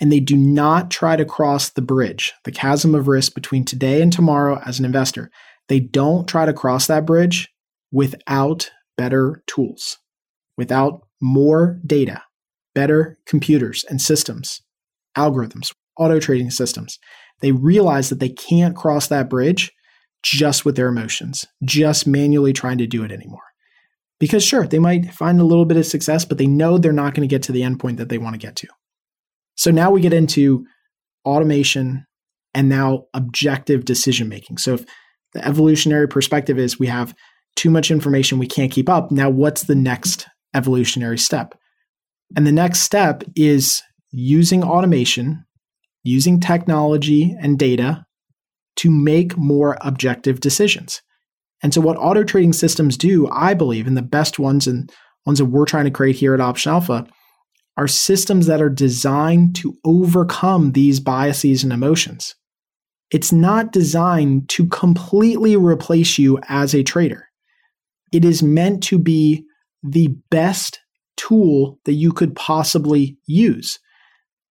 [0.00, 4.02] And they do not try to cross the bridge, the chasm of risk between today
[4.02, 5.30] and tomorrow as an investor.
[5.68, 7.48] They don't try to cross that bridge
[7.92, 9.98] without better tools,
[10.56, 12.22] without more data,
[12.74, 14.60] better computers and systems,
[15.16, 16.98] algorithms, auto trading systems.
[17.40, 19.72] They realize that they can't cross that bridge
[20.22, 23.42] just with their emotions, just manually trying to do it anymore.
[24.18, 27.14] Because sure, they might find a little bit of success, but they know they're not
[27.14, 28.68] going to get to the end point that they want to get to.
[29.56, 30.66] So now we get into
[31.24, 32.06] automation
[32.54, 34.58] and now objective decision making.
[34.58, 34.84] So if
[35.32, 37.14] the evolutionary perspective is we have
[37.56, 39.10] too much information, we can't keep up.
[39.10, 41.54] Now, what's the next evolutionary step?
[42.36, 45.44] And the next step is using automation,
[46.02, 48.04] using technology and data
[48.76, 51.00] to make more objective decisions.
[51.62, 54.90] And so, what auto trading systems do, I believe, and the best ones and
[55.26, 57.06] ones that we're trying to create here at Option Alpha,
[57.76, 62.34] are systems that are designed to overcome these biases and emotions.
[63.10, 67.28] It's not designed to completely replace you as a trader.
[68.12, 69.44] It is meant to be
[69.82, 70.80] the best
[71.16, 73.78] tool that you could possibly use.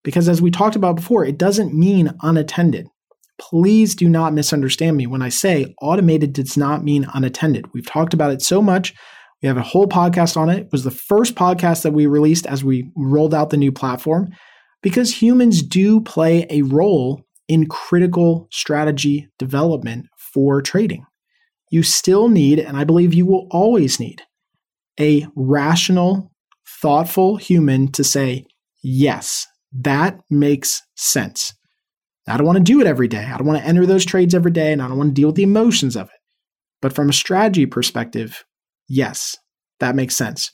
[0.04, 2.88] Because as we talked about before, it doesn't mean unattended.
[3.38, 7.72] Please do not misunderstand me when I say automated does not mean unattended.
[7.72, 8.94] We've talked about it so much.
[9.42, 10.60] We have a whole podcast on it.
[10.60, 14.28] It was the first podcast that we released as we rolled out the new platform
[14.82, 21.04] because humans do play a role in critical strategy development for trading.
[21.70, 24.22] You still need, and I believe you will always need,
[25.00, 26.30] a rational,
[26.66, 28.46] thoughtful human to say,
[28.82, 31.54] yes, that makes sense.
[32.28, 33.24] I don't want to do it every day.
[33.24, 35.28] I don't want to enter those trades every day, and I don't want to deal
[35.28, 36.20] with the emotions of it.
[36.80, 38.44] But from a strategy perspective,
[38.92, 39.36] yes,
[39.80, 40.50] that makes sense.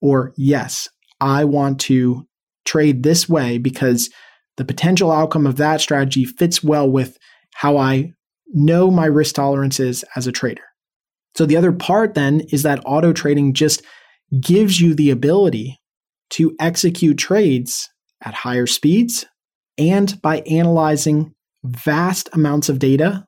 [0.00, 0.88] Or yes,
[1.20, 2.26] I want to
[2.64, 4.10] trade this way because
[4.56, 7.18] the potential outcome of that strategy fits well with
[7.54, 8.12] how I
[8.48, 10.62] know my risk tolerances as a trader.
[11.36, 13.82] So the other part then is that auto trading just
[14.40, 15.78] gives you the ability
[16.30, 17.88] to execute trades
[18.24, 19.26] at higher speeds
[19.78, 21.34] and by analyzing
[21.64, 23.26] vast amounts of data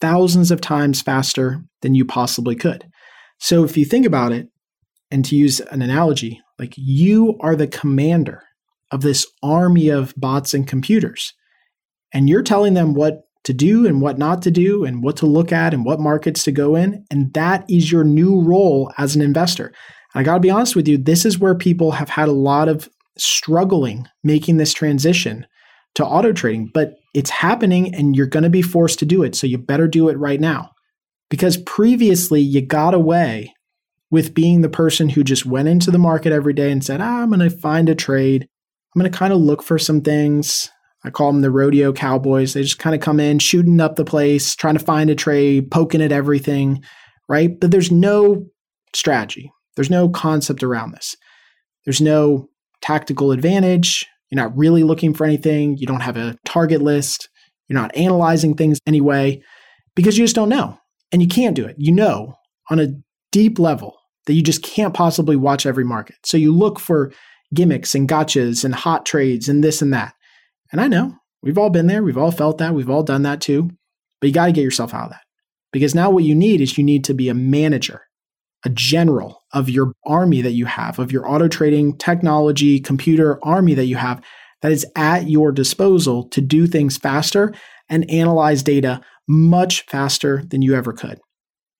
[0.00, 2.86] thousands of times faster than you possibly could.
[3.38, 4.48] So if you think about it,
[5.10, 8.42] and to use an analogy, like you are the commander
[8.90, 11.32] of this army of bots and computers,
[12.12, 15.26] and you're telling them what to do and what not to do, and what to
[15.26, 17.04] look at and what markets to go in.
[17.10, 19.66] And that is your new role as an investor.
[19.66, 22.32] And I got to be honest with you, this is where people have had a
[22.32, 25.46] lot of struggling making this transition
[25.94, 29.34] to auto trading, but it's happening and you're going to be forced to do it.
[29.34, 30.70] So you better do it right now.
[31.28, 33.52] Because previously you got away
[34.10, 37.22] with being the person who just went into the market every day and said, ah,
[37.22, 38.48] I'm going to find a trade.
[38.94, 40.70] I'm going to kind of look for some things.
[41.04, 42.54] I call them the rodeo cowboys.
[42.54, 45.70] They just kind of come in, shooting up the place, trying to find a trade,
[45.70, 46.82] poking at everything,
[47.28, 47.58] right?
[47.58, 48.46] But there's no
[48.94, 51.16] strategy, there's no concept around this.
[51.84, 52.48] There's no
[52.82, 54.06] tactical advantage.
[54.30, 55.76] You're not really looking for anything.
[55.76, 57.28] You don't have a target list.
[57.68, 59.40] You're not analyzing things anyway
[59.94, 60.78] because you just don't know.
[61.12, 61.76] And you can't do it.
[61.78, 62.34] You know
[62.70, 62.94] on a
[63.32, 63.96] deep level
[64.26, 66.16] that you just can't possibly watch every market.
[66.24, 67.12] So you look for
[67.54, 70.14] gimmicks and gotchas and hot trades and this and that.
[70.72, 72.02] And I know we've all been there.
[72.02, 72.74] We've all felt that.
[72.74, 73.70] We've all done that too.
[74.20, 75.22] But you got to get yourself out of that
[75.72, 78.02] because now what you need is you need to be a manager
[78.66, 83.74] a general of your army that you have, of your auto trading technology, computer army
[83.74, 84.20] that you have
[84.60, 87.54] that is at your disposal to do things faster
[87.88, 91.18] and analyze data much faster than you ever could.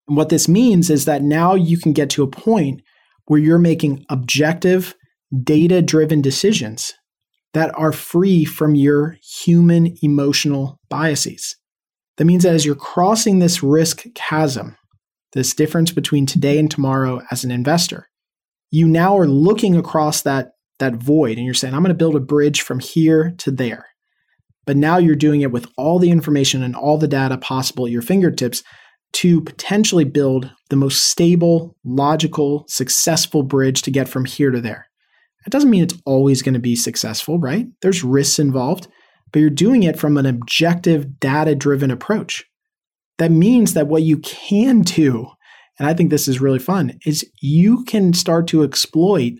[0.08, 2.82] And what this means is that now you can get to a point
[3.26, 4.94] where you're making objective,
[5.42, 6.94] data driven decisions
[7.54, 11.56] that are free from your human emotional biases.
[12.16, 14.76] That means that as you're crossing this risk chasm,
[15.32, 18.08] this difference between today and tomorrow as an investor.
[18.70, 22.16] You now are looking across that, that void and you're saying, I'm going to build
[22.16, 23.86] a bridge from here to there.
[24.66, 27.92] But now you're doing it with all the information and all the data possible at
[27.92, 28.62] your fingertips
[29.14, 34.88] to potentially build the most stable, logical, successful bridge to get from here to there.
[35.44, 37.66] That doesn't mean it's always going to be successful, right?
[37.80, 38.88] There's risks involved,
[39.32, 42.44] but you're doing it from an objective, data driven approach
[43.18, 45.28] that means that what you can do,
[45.78, 49.34] and I think this is really fun, is you can start to exploit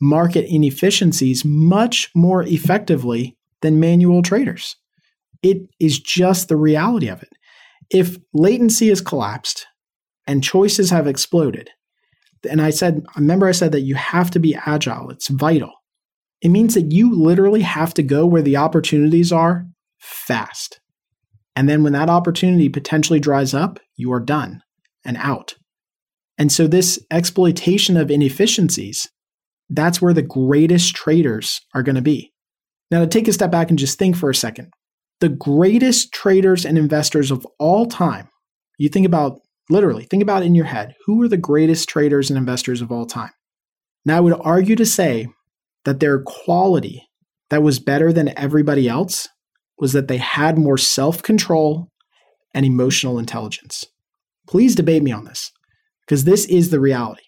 [0.00, 4.76] market inefficiencies much more effectively than manual traders.
[5.42, 7.30] It is just the reality of it.
[7.90, 9.66] If latency has collapsed
[10.26, 11.70] and choices have exploded,
[12.48, 15.72] and I said, remember I said that you have to be agile, it's vital.
[16.40, 19.66] It means that you literally have to go where the opportunities are
[19.98, 20.80] fast.
[21.56, 24.62] And then when that opportunity potentially dries up, you are done
[25.04, 25.56] and out.
[26.36, 29.08] And so, this exploitation of inefficiencies,
[29.68, 32.32] that's where the greatest traders are going to be.
[32.90, 34.70] Now, to take a step back and just think for a second,
[35.20, 38.28] the greatest traders and investors of all time,
[38.78, 42.38] you think about literally, think about in your head who are the greatest traders and
[42.38, 43.32] investors of all time?
[44.04, 45.26] Now, I would argue to say
[45.84, 47.08] that their quality
[47.50, 49.28] that was better than everybody else
[49.78, 51.88] was that they had more self control
[52.54, 53.84] and emotional intelligence.
[54.46, 55.52] Please debate me on this,
[56.06, 57.22] because this is the reality.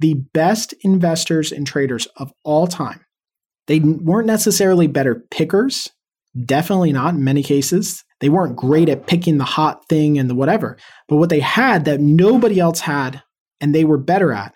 [0.00, 3.04] The best investors and traders of all time,
[3.66, 5.90] they weren't necessarily better pickers,
[6.44, 8.04] definitely not in many cases.
[8.20, 10.78] They weren't great at picking the hot thing and the whatever.
[11.08, 13.22] But what they had that nobody else had
[13.60, 14.54] and they were better at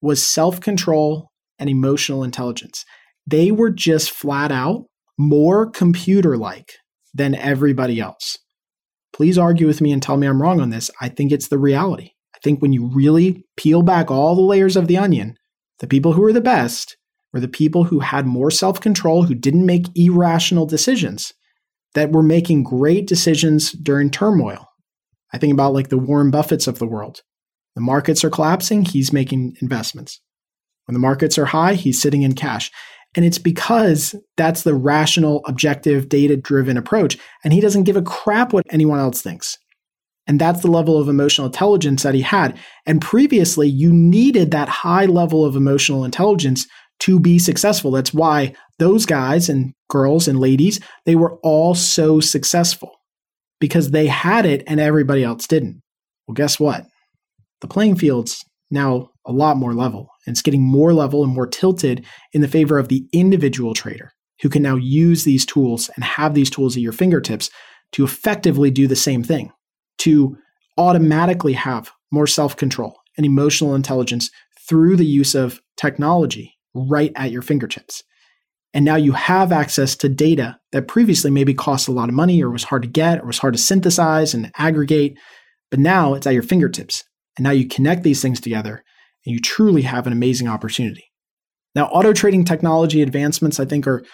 [0.00, 2.84] was self control and emotional intelligence.
[3.26, 4.84] They were just flat out
[5.18, 6.72] more computer like
[7.14, 8.36] than everybody else.
[9.12, 10.90] Please argue with me and tell me I'm wrong on this.
[11.00, 12.10] I think it's the reality.
[12.34, 15.36] I think when you really peel back all the layers of the onion,
[15.78, 16.96] the people who are the best
[17.34, 21.34] were the people who had more self control, who didn't make irrational decisions,
[21.94, 24.68] that were making great decisions during turmoil.
[25.32, 27.22] I think about like the Warren Buffetts of the world.
[27.74, 30.20] The markets are collapsing, he's making investments.
[30.86, 32.70] When the markets are high, he's sitting in cash.
[33.16, 37.18] And it's because that's the rational, objective, data driven approach.
[37.42, 39.58] And he doesn't give a crap what anyone else thinks.
[40.26, 42.58] And that's the level of emotional intelligence that he had.
[42.86, 46.66] And previously, you needed that high level of emotional intelligence
[47.00, 47.90] to be successful.
[47.90, 52.92] That's why those guys and girls and ladies, they were all so successful
[53.60, 55.82] because they had it and everybody else didn't.
[56.26, 56.86] Well, guess what?
[57.60, 60.08] The playing field's now a lot more level.
[60.26, 64.12] And it's getting more level and more tilted in the favor of the individual trader
[64.42, 67.50] who can now use these tools and have these tools at your fingertips
[67.92, 69.52] to effectively do the same thing,
[69.98, 70.36] to
[70.76, 74.30] automatically have more self control and emotional intelligence
[74.68, 78.02] through the use of technology right at your fingertips.
[78.74, 82.42] And now you have access to data that previously maybe cost a lot of money
[82.42, 85.16] or was hard to get or was hard to synthesize and aggregate.
[85.70, 87.04] But now it's at your fingertips.
[87.36, 88.82] And now you connect these things together
[89.24, 91.04] and you truly have an amazing opportunity.
[91.74, 94.04] Now, auto trading technology advancements, I think, are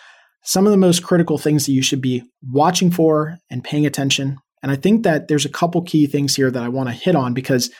[0.43, 4.39] some of the most critical things that you should be watching for and paying attention.
[4.63, 7.15] And I think that there's a couple key things here that I want to hit
[7.15, 7.71] on because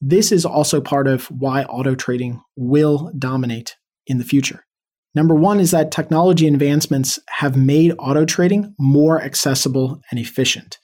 [0.00, 3.76] this is also part of why auto trading will dominate
[4.10, 4.64] in the future.
[5.14, 10.78] Number one is that technology advancements have made auto trading more accessible and efficient.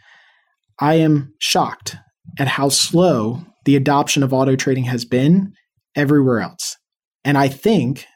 [0.80, 1.96] I am shocked
[2.38, 5.52] at how slow the adoption of auto trading has been
[5.94, 6.76] everywhere else.
[7.24, 8.06] And I think,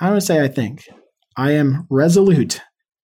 [0.00, 0.84] I don't say I think,
[1.36, 2.60] I am resolute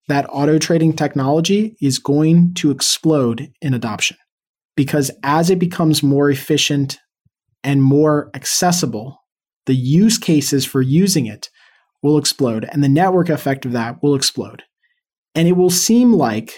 [0.08, 4.16] that auto trading technology is going to explode in adoption.
[4.76, 6.98] Because as it becomes more efficient
[7.62, 9.21] and more accessible,
[9.66, 11.48] the use cases for using it
[12.02, 14.62] will explode and the network effect of that will explode.
[15.34, 16.56] And it will seem like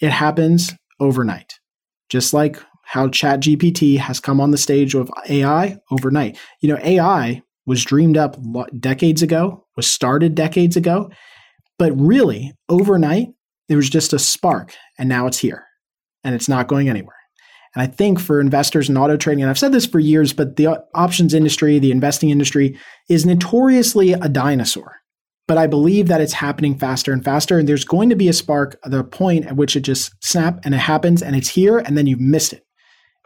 [0.00, 1.54] it happens overnight,
[2.08, 6.38] just like how ChatGPT has come on the stage of AI overnight.
[6.60, 8.36] You know, AI was dreamed up
[8.78, 11.10] decades ago, was started decades ago,
[11.78, 13.28] but really overnight,
[13.68, 15.64] there was just a spark and now it's here
[16.22, 17.16] and it's not going anywhere.
[17.74, 20.56] And I think for investors in auto trading, and I've said this for years, but
[20.56, 24.96] the options industry, the investing industry is notoriously a dinosaur.
[25.46, 27.58] But I believe that it's happening faster and faster.
[27.58, 30.74] And there's going to be a spark, the point at which it just snap and
[30.74, 32.62] it happens and it's here and then you've missed it.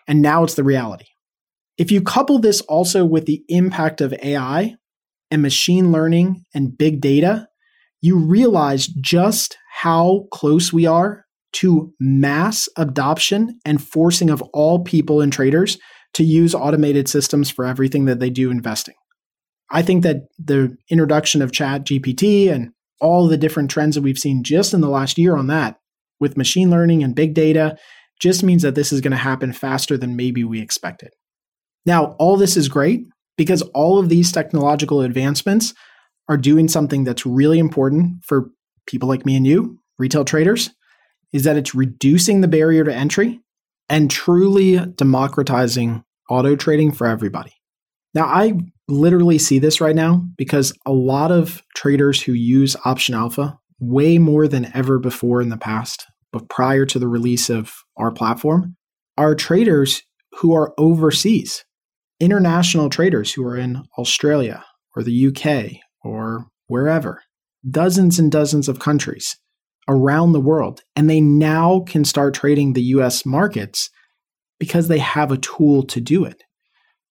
[0.09, 1.07] And now it's the reality.
[1.77, 4.75] If you couple this also with the impact of AI
[5.31, 7.47] and machine learning and big data,
[8.01, 11.25] you realize just how close we are
[11.55, 15.79] to mass adoption and forcing of all people and traders
[16.15, 18.95] to use automated systems for everything that they do investing.
[19.71, 22.71] I think that the introduction of Chat GPT and
[23.01, 25.77] all the different trends that we've seen just in the last year on that
[26.21, 27.77] with machine learning and big data
[28.21, 31.11] just means that this is going to happen faster than maybe we expected.
[31.87, 33.03] Now, all this is great
[33.37, 35.75] because all of these technological advancements
[36.29, 38.51] are doing something that's really important for
[38.87, 40.71] people like me and you, retail traders,
[41.33, 43.41] is that it's reducing the barrier to entry
[43.89, 47.53] and truly democratizing auto trading for everybody.
[48.15, 48.55] Now, I
[48.89, 54.19] literally see this right now because a lot of traders who use Option Alpha way
[54.19, 58.77] more than ever before in the past, but prior to the release of our platform,
[59.17, 60.03] are traders
[60.39, 61.65] who are overseas,
[62.21, 64.65] international traders who are in Australia
[64.97, 67.23] or the UK or wherever,
[67.69, 69.37] dozens and dozens of countries
[69.89, 70.83] around the world.
[70.95, 73.91] And they now can start trading the US markets
[74.61, 76.43] because they have a tool to do it.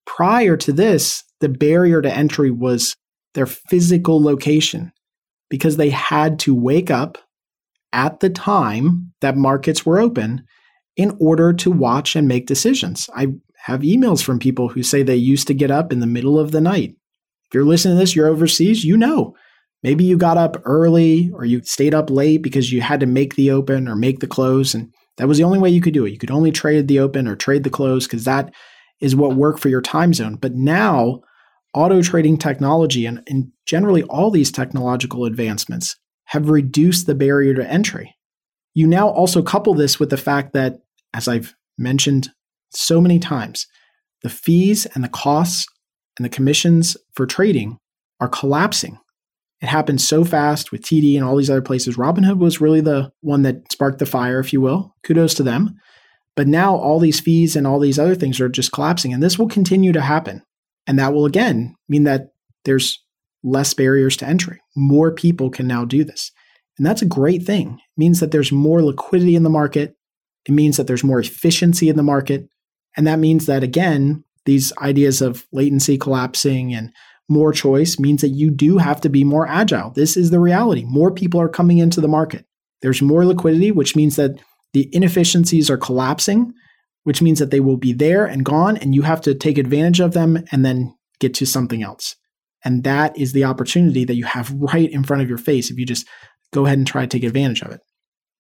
[0.05, 2.95] Prior to this, the barrier to entry was
[3.33, 4.91] their physical location
[5.49, 7.17] because they had to wake up
[7.93, 10.43] at the time that markets were open
[10.95, 13.09] in order to watch and make decisions.
[13.15, 13.27] I
[13.65, 16.51] have emails from people who say they used to get up in the middle of
[16.51, 16.95] the night.
[17.45, 19.35] If you're listening to this, you're overseas, you know
[19.83, 23.35] Maybe you got up early or you stayed up late because you had to make
[23.35, 24.73] the open or make the close.
[24.73, 26.11] And that was the only way you could do it.
[26.11, 28.53] You could only trade the open or trade the close because that
[28.99, 30.35] is what worked for your time zone.
[30.35, 31.21] But now,
[31.73, 37.69] auto trading technology and, and generally all these technological advancements have reduced the barrier to
[37.69, 38.15] entry.
[38.73, 40.77] You now also couple this with the fact that,
[41.13, 42.29] as I've mentioned
[42.71, 43.67] so many times,
[44.23, 45.65] the fees and the costs
[46.17, 47.77] and the commissions for trading
[48.19, 48.97] are collapsing
[49.61, 51.97] it happened so fast with TD and all these other places.
[51.97, 54.95] Robinhood was really the one that sparked the fire, if you will.
[55.03, 55.75] Kudos to them.
[56.35, 59.11] But now all these fees and all these other things are just collapsing.
[59.11, 60.43] And this will continue to happen.
[60.85, 62.27] And that will again mean that
[62.65, 63.03] there's
[63.43, 64.59] less barriers to entry.
[64.75, 66.31] More people can now do this.
[66.77, 67.79] And that's a great thing.
[67.79, 69.95] It means that there's more liquidity in the market.
[70.45, 72.47] It means that there's more efficiency in the market.
[72.95, 76.91] And that means that, again, these ideas of latency collapsing and
[77.29, 79.91] more choice means that you do have to be more agile.
[79.91, 80.85] This is the reality.
[80.85, 82.45] More people are coming into the market.
[82.81, 84.39] There's more liquidity, which means that
[84.73, 86.53] the inefficiencies are collapsing,
[87.03, 89.99] which means that they will be there and gone, and you have to take advantage
[89.99, 92.15] of them and then get to something else.
[92.63, 95.77] And that is the opportunity that you have right in front of your face if
[95.77, 96.07] you just
[96.53, 97.81] go ahead and try to take advantage of it.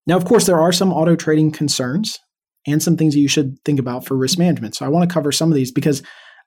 [0.05, 2.19] Now, of course, there are some auto trading concerns
[2.65, 4.75] and some things that you should think about for risk management.
[4.75, 6.03] So I want to cover some of these because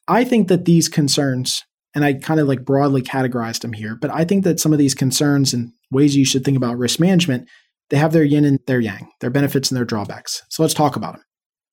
[0.09, 1.63] I think that these concerns
[1.95, 3.97] and I kind of like broadly categorized them here.
[4.01, 7.01] But I think that some of these concerns and ways you should think about risk
[7.01, 7.49] management,
[7.91, 10.43] they have their yin and their yang, their benefits and their drawbacks.
[10.49, 11.25] So let's talk about them.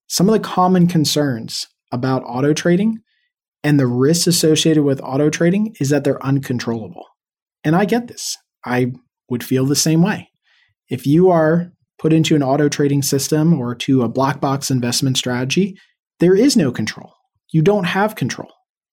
[0.07, 2.99] Some of the common concerns about auto trading
[3.63, 7.05] and the risks associated with auto trading is that they're uncontrollable.
[7.63, 8.37] And I get this.
[8.65, 8.93] I
[9.29, 10.29] would feel the same way.
[10.89, 15.17] If you are put into an auto trading system or to a black box investment
[15.17, 15.77] strategy,
[16.19, 17.13] there is no control.
[17.51, 18.51] You don't have control.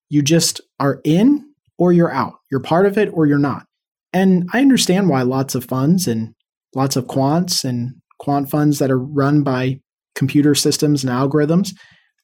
[0.08, 1.44] You just are in
[1.78, 2.34] or you're out.
[2.50, 3.66] You're part of it or you're not.
[4.12, 6.34] And I understand why lots of funds and
[6.74, 9.80] lots of quants and quant funds that are run by
[10.14, 11.72] computer systems and algorithms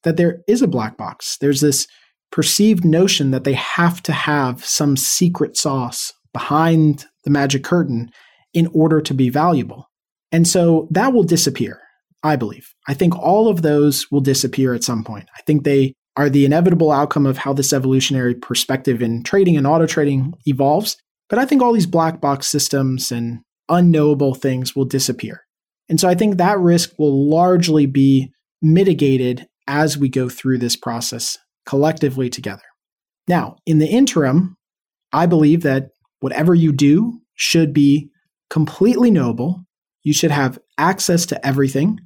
[0.04, 1.36] that there is a black box.
[1.40, 1.86] There's this
[2.30, 8.10] perceived notion that they have to have some secret sauce behind the magic curtain
[8.54, 9.90] in order to be valuable.
[10.32, 11.80] And so that will disappear,
[12.22, 12.72] I believe.
[12.86, 15.28] I think all of those will disappear at some point.
[15.36, 19.66] I think they are the inevitable outcome of how this evolutionary perspective in trading and
[19.66, 20.98] auto trading evolves.
[21.30, 23.40] But I think all these black box systems and
[23.70, 25.44] unknowable things will disappear.
[25.88, 30.76] And so I think that risk will largely be mitigated as we go through this
[30.76, 32.60] process collectively together.
[33.26, 34.56] Now, in the interim,
[35.14, 35.88] I believe that
[36.20, 38.10] whatever you do should be
[38.50, 39.64] completely knowable.
[40.02, 41.98] You should have access to everything.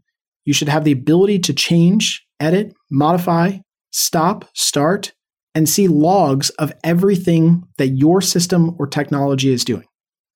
[0.45, 3.59] You should have the ability to change, edit, modify,
[3.95, 5.13] stop, start,
[5.55, 9.87] and see logs of everything that your system or technology is doing.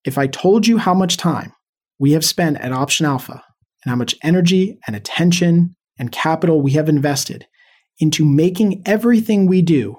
[0.04, 1.52] If I told you how much time
[1.98, 3.42] we have spent at Option Alpha
[3.84, 7.46] and how much energy and attention and capital we have invested
[7.98, 9.96] into making everything we do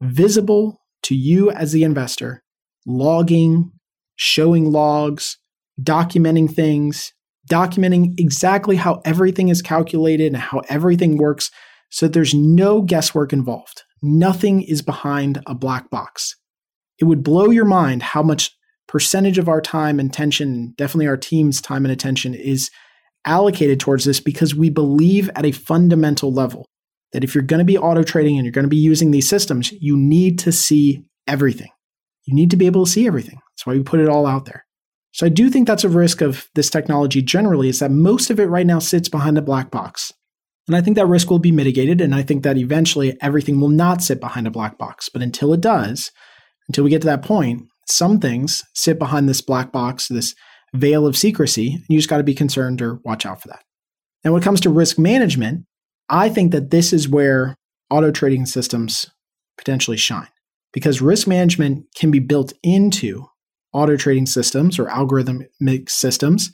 [0.00, 2.42] visible to you as the investor,
[2.86, 3.70] logging,
[4.16, 5.36] showing logs,
[5.78, 7.12] documenting things,
[7.50, 11.50] documenting exactly how everything is calculated and how everything works
[11.94, 13.84] so there's no guesswork involved.
[14.02, 16.34] Nothing is behind a black box.
[16.98, 18.50] It would blow your mind how much
[18.88, 22.68] percentage of our time and attention, definitely our team's time and attention, is
[23.24, 26.66] allocated towards this because we believe at a fundamental level
[27.12, 29.28] that if you're going to be auto trading and you're going to be using these
[29.28, 31.70] systems, you need to see everything.
[32.24, 33.38] You need to be able to see everything.
[33.52, 34.66] That's why we put it all out there.
[35.12, 38.40] So I do think that's a risk of this technology generally is that most of
[38.40, 40.12] it right now sits behind a black box.
[40.66, 42.00] And I think that risk will be mitigated.
[42.00, 45.08] And I think that eventually everything will not sit behind a black box.
[45.08, 46.10] But until it does,
[46.68, 50.34] until we get to that point, some things sit behind this black box, this
[50.74, 53.62] veil of secrecy, and you just got to be concerned or watch out for that.
[54.24, 55.66] Now, when it comes to risk management,
[56.08, 57.56] I think that this is where
[57.90, 59.06] auto trading systems
[59.58, 60.28] potentially shine
[60.72, 63.26] because risk management can be built into
[63.72, 66.52] auto trading systems or algorithmic systems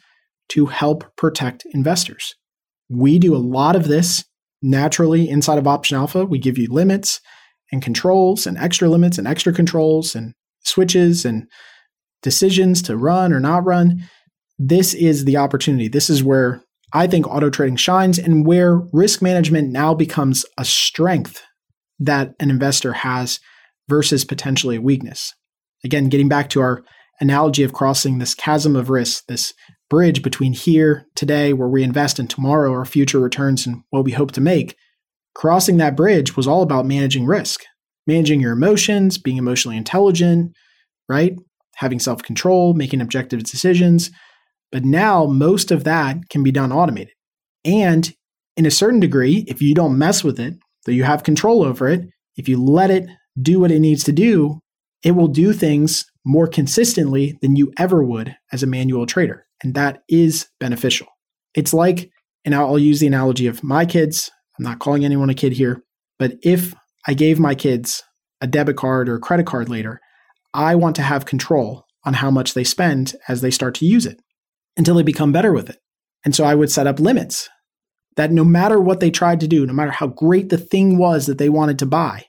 [0.48, 2.34] to help protect investors.
[2.90, 4.24] We do a lot of this
[4.62, 6.26] naturally inside of Option Alpha.
[6.26, 7.20] We give you limits
[7.72, 10.34] and controls and extra limits and extra controls and
[10.64, 11.46] switches and
[12.22, 14.02] decisions to run or not run.
[14.58, 15.88] This is the opportunity.
[15.88, 16.62] This is where
[16.92, 21.42] I think auto trading shines and where risk management now becomes a strength
[22.00, 23.38] that an investor has
[23.88, 25.32] versus potentially a weakness.
[25.84, 26.82] Again, getting back to our
[27.20, 29.54] analogy of crossing this chasm of risk, this
[29.90, 34.12] bridge between here, today, where we invest, and tomorrow, our future returns and what we
[34.12, 34.76] hope to make,
[35.34, 37.64] crossing that bridge was all about managing risk,
[38.06, 40.52] managing your emotions, being emotionally intelligent,
[41.08, 41.34] right?
[41.76, 44.10] Having self control, making objective decisions.
[44.72, 47.12] But now most of that can be done automated.
[47.64, 48.10] And
[48.56, 50.54] in a certain degree, if you don't mess with it,
[50.86, 52.02] that you have control over it,
[52.36, 53.06] if you let it
[53.40, 54.60] do what it needs to do,
[55.02, 59.46] it will do things more consistently than you ever would as a manual trader.
[59.62, 61.08] And that is beneficial.
[61.54, 62.10] It's like,
[62.44, 64.30] and I'll use the analogy of my kids.
[64.58, 65.82] I'm not calling anyone a kid here,
[66.18, 66.74] but if
[67.06, 68.02] I gave my kids
[68.40, 70.00] a debit card or a credit card later,
[70.54, 74.06] I want to have control on how much they spend as they start to use
[74.06, 74.20] it
[74.76, 75.78] until they become better with it.
[76.24, 77.48] And so I would set up limits
[78.16, 81.26] that no matter what they tried to do, no matter how great the thing was
[81.26, 82.26] that they wanted to buy,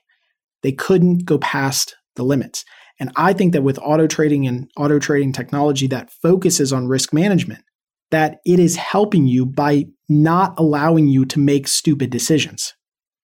[0.62, 2.64] they couldn't go past the limits.
[3.02, 7.12] And I think that with auto trading and auto trading technology that focuses on risk
[7.12, 7.64] management,
[8.12, 12.74] that it is helping you by not allowing you to make stupid decisions.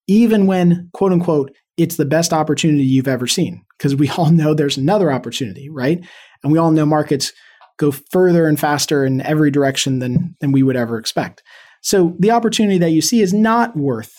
[0.09, 3.65] Even when, quote unquote, it's the best opportunity you've ever seen.
[3.79, 6.05] Because we all know there's another opportunity, right?
[6.43, 7.33] And we all know markets
[7.77, 11.41] go further and faster in every direction than, than we would ever expect.
[11.83, 14.13] So the opportunity that you see is not worth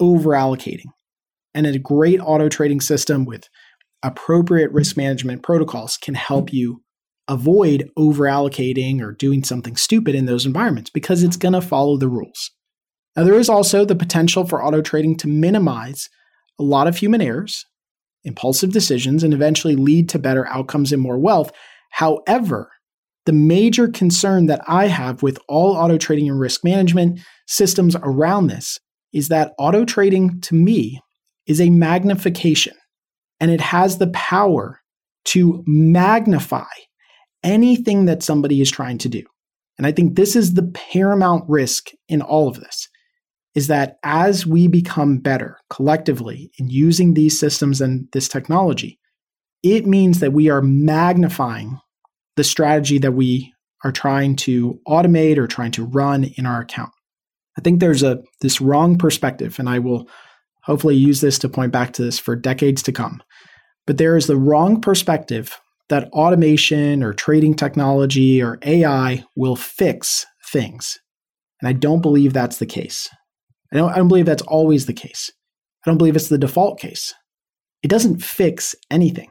[0.00, 0.86] over allocating.
[1.52, 3.46] And a great auto trading system with
[4.02, 6.82] appropriate risk management protocols can help you
[7.28, 11.96] avoid over allocating or doing something stupid in those environments because it's going to follow
[11.96, 12.50] the rules.
[13.16, 16.08] Now, there is also the potential for auto trading to minimize
[16.58, 17.64] a lot of human errors,
[18.24, 21.52] impulsive decisions, and eventually lead to better outcomes and more wealth.
[21.90, 22.70] However,
[23.24, 28.48] the major concern that I have with all auto trading and risk management systems around
[28.48, 28.78] this
[29.12, 31.00] is that auto trading to me
[31.46, 32.74] is a magnification
[33.42, 34.80] and it has the power
[35.24, 36.70] to magnify
[37.42, 39.24] anything that somebody is trying to do.
[39.76, 42.88] And I think this is the paramount risk in all of this
[43.56, 49.00] is that as we become better collectively in using these systems and this technology,
[49.64, 51.80] it means that we are magnifying
[52.36, 56.92] the strategy that we are trying to automate or trying to run in our account.
[57.58, 60.08] I think there's a this wrong perspective and I will
[60.62, 63.22] hopefully use this to point back to this for decades to come.
[63.86, 70.24] But there is the wrong perspective that automation or trading technology or AI will fix
[70.46, 70.98] things.
[71.60, 73.08] And I don't believe that's the case.
[73.72, 75.30] I don't, I don't believe that's always the case.
[75.84, 77.14] I don't believe it's the default case.
[77.82, 79.30] It doesn't fix anything.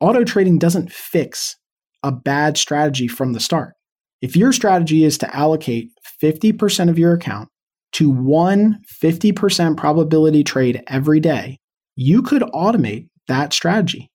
[0.00, 1.56] Auto trading doesn't fix
[2.02, 3.74] a bad strategy from the start.
[4.22, 5.90] If your strategy is to allocate
[6.22, 7.48] 50% of your account
[7.92, 11.58] to one 50% probability trade every day,
[11.96, 14.10] you could automate that strategy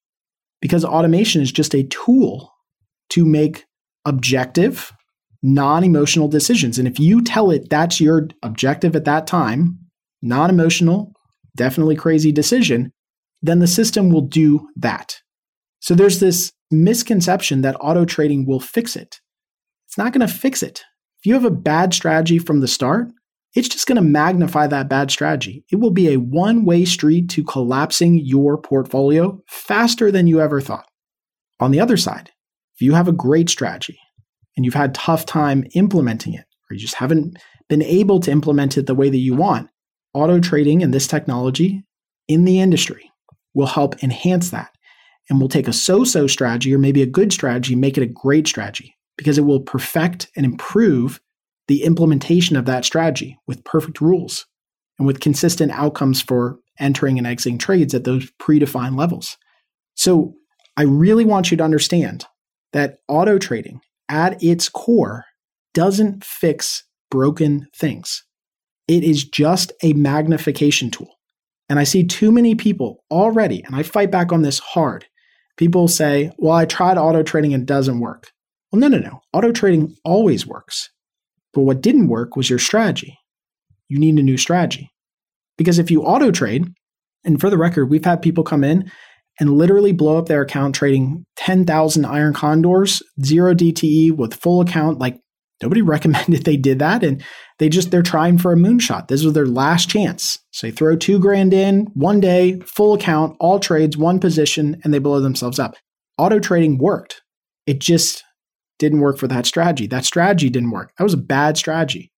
[0.60, 2.52] because automation is just a tool
[3.10, 3.64] to make
[4.04, 4.92] objective,
[5.42, 6.78] non emotional decisions.
[6.78, 9.78] And if you tell it that's your objective at that time,
[10.22, 11.12] non emotional,
[11.56, 12.92] definitely crazy decision,
[13.42, 15.16] then the system will do that.
[15.80, 19.20] So there's this misconception that auto trading will fix it.
[19.86, 20.82] It's not going to fix it.
[21.20, 23.08] If you have a bad strategy from the start,
[23.56, 25.64] it's just going to magnify that bad strategy.
[25.72, 30.60] It will be a one way street to collapsing your portfolio faster than you ever
[30.60, 30.86] thought.
[31.58, 32.30] On the other side,
[32.74, 33.98] if you have a great strategy
[34.56, 37.38] and you've had tough time implementing it, or you just haven't
[37.68, 39.70] been able to implement it the way that you want,
[40.12, 41.82] auto trading and this technology
[42.28, 43.10] in the industry
[43.54, 44.70] will help enhance that.
[45.30, 48.06] And we'll take a so so strategy or maybe a good strategy, make it a
[48.06, 51.20] great strategy because it will perfect and improve
[51.68, 54.46] the implementation of that strategy with perfect rules
[54.98, 59.36] and with consistent outcomes for entering and exiting trades at those predefined levels.
[59.94, 60.34] So
[60.76, 62.26] I really want you to understand
[62.72, 65.24] that auto trading at its core
[65.74, 68.24] doesn't fix broken things.
[68.88, 71.08] It is just a magnification tool.
[71.68, 75.06] And I see too many people already, and I fight back on this hard.
[75.56, 78.30] People say, well, I tried auto trading and it doesn't work.
[78.70, 79.20] Well, no, no, no.
[79.32, 80.90] Auto trading always works.
[81.56, 83.18] But what didn't work was your strategy.
[83.88, 84.90] You need a new strategy.
[85.56, 86.66] Because if you auto trade,
[87.24, 88.92] and for the record, we've had people come in
[89.40, 94.98] and literally blow up their account trading 10,000 iron condors, zero DTE with full account.
[94.98, 95.18] Like
[95.62, 97.02] nobody recommended they did that.
[97.02, 97.24] And
[97.58, 99.08] they just, they're trying for a moonshot.
[99.08, 100.38] This was their last chance.
[100.50, 104.92] So they throw two grand in one day, full account, all trades, one position, and
[104.92, 105.74] they blow themselves up.
[106.18, 107.22] Auto trading worked.
[107.66, 108.24] It just
[108.78, 109.86] didn't work for that strategy.
[109.86, 110.92] That strategy didn't work.
[110.98, 112.12] That was a bad strategy.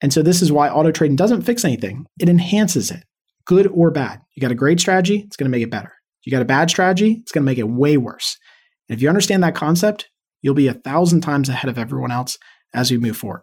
[0.00, 2.06] And so this is why auto trading doesn't fix anything.
[2.18, 3.04] It enhances it,
[3.46, 4.20] good or bad.
[4.34, 5.92] You got a great strategy, it's going to make it better.
[6.24, 8.36] You got a bad strategy, it's going to make it way worse.
[8.88, 10.08] And if you understand that concept,
[10.42, 12.38] you'll be a thousand times ahead of everyone else
[12.74, 13.42] as we move forward.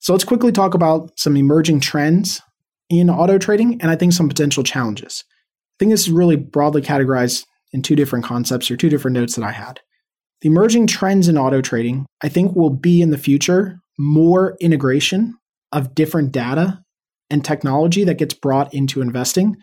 [0.00, 2.42] So let's quickly talk about some emerging trends
[2.90, 5.24] in auto trading and I think some potential challenges.
[5.28, 9.34] I think this is really broadly categorized in two different concepts or two different notes
[9.36, 9.80] that I had.
[10.42, 15.34] The emerging trends in auto trading, I think, will be in the future more integration
[15.72, 16.80] of different data
[17.30, 19.56] and technology that gets brought into investing.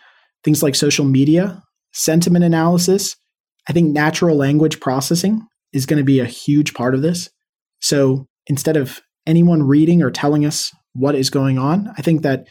[0.43, 1.61] Things like social media,
[1.93, 3.15] sentiment analysis.
[3.69, 7.29] I think natural language processing is going to be a huge part of this.
[7.79, 12.47] So instead of anyone reading or telling us what is going on, I think that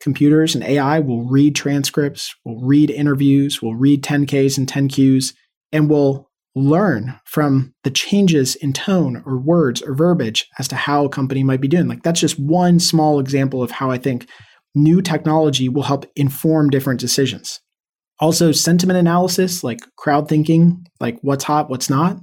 [0.00, 5.34] computers and AI will read transcripts, will read interviews, will read 10Ks and 10Qs,
[5.72, 11.04] and will learn from the changes in tone or words or verbiage as to how
[11.04, 11.88] a company might be doing.
[11.88, 14.28] Like that's just one small example of how I think
[14.74, 17.60] new technology will help inform different decisions.
[18.20, 22.18] Also, sentiment analysis, like crowd thinking, like what's hot, what's not.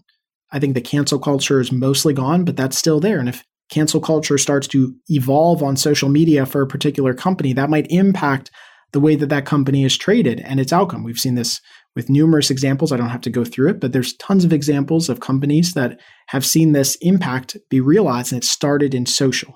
[0.51, 3.19] I think the cancel culture is mostly gone, but that's still there.
[3.19, 7.69] And if cancel culture starts to evolve on social media for a particular company, that
[7.69, 8.49] might impact
[8.91, 11.03] the way that that company is traded and its outcome.
[11.03, 11.61] We've seen this
[11.95, 12.91] with numerous examples.
[12.91, 15.99] I don't have to go through it, but there's tons of examples of companies that
[16.27, 19.55] have seen this impact be realized and it started in social.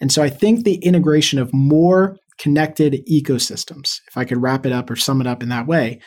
[0.00, 4.72] And so I think the integration of more connected ecosystems, if I could wrap it
[4.72, 6.00] up or sum it up in that way,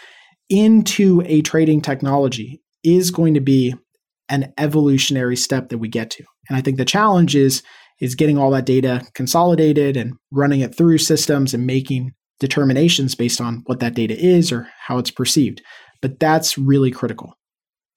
[0.50, 3.76] into a trading technology is going to be
[4.30, 6.24] an evolutionary step that we get to.
[6.50, 7.64] And I think the challenge is
[8.00, 13.40] is getting all that data consolidated and running it through systems and making determinations based
[13.40, 15.62] on what that data is or how it's perceived.
[16.02, 17.38] But that's really critical.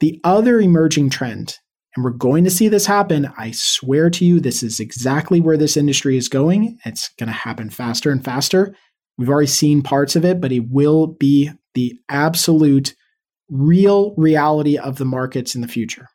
[0.01, 1.57] The other emerging trend,
[1.97, 5.57] and we're going to see this happen, I swear to you, this is exactly where
[5.57, 6.78] this industry is going.
[6.84, 8.76] It's going to happen faster and faster.
[9.16, 12.95] We've already seen parts of it, but it will be the absolute
[13.49, 16.09] real reality of the markets in the future.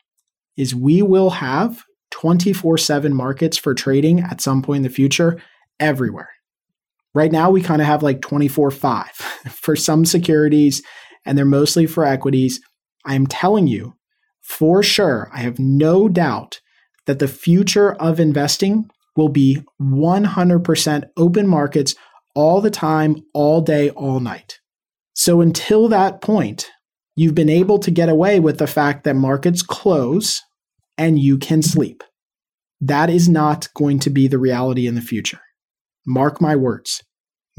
[0.55, 5.41] is we will have 24 7 markets for trading at some point in the future
[5.79, 6.29] everywhere.
[7.19, 9.07] Right now, we kind of have like 24 5
[9.51, 10.81] for some securities,
[11.25, 12.61] and they're mostly for equities.
[13.05, 13.95] I am telling you
[14.41, 16.61] for sure, I have no doubt
[17.07, 21.93] that the future of investing will be 100% open markets
[22.35, 24.57] all the time, all day, all night.
[25.13, 26.71] So until that point,
[27.17, 30.41] you've been able to get away with the fact that markets close
[30.97, 32.01] and you can sleep.
[32.79, 35.41] That is not going to be the reality in the future.
[36.05, 37.03] Mark my words.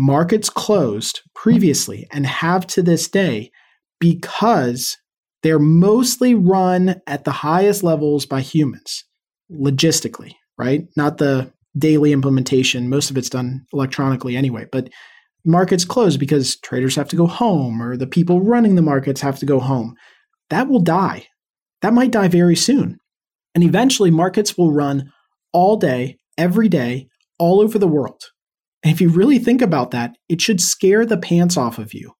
[0.03, 3.51] Markets closed previously and have to this day
[3.99, 4.97] because
[5.43, 9.05] they're mostly run at the highest levels by humans,
[9.53, 10.87] logistically, right?
[10.97, 12.89] Not the daily implementation.
[12.89, 14.89] Most of it's done electronically anyway, but
[15.45, 19.39] markets close because traders have to go home or the people running the markets have
[19.41, 19.97] to go home.
[20.49, 21.27] That will die.
[21.83, 22.97] That might die very soon.
[23.55, 25.13] And eventually, markets will run
[25.53, 28.23] all day, every day, all over the world.
[28.83, 32.13] And if you really think about that, it should scare the pants off of you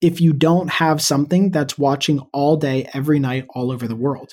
[0.00, 4.32] if you don't have something that's watching all day, every night, all over the world.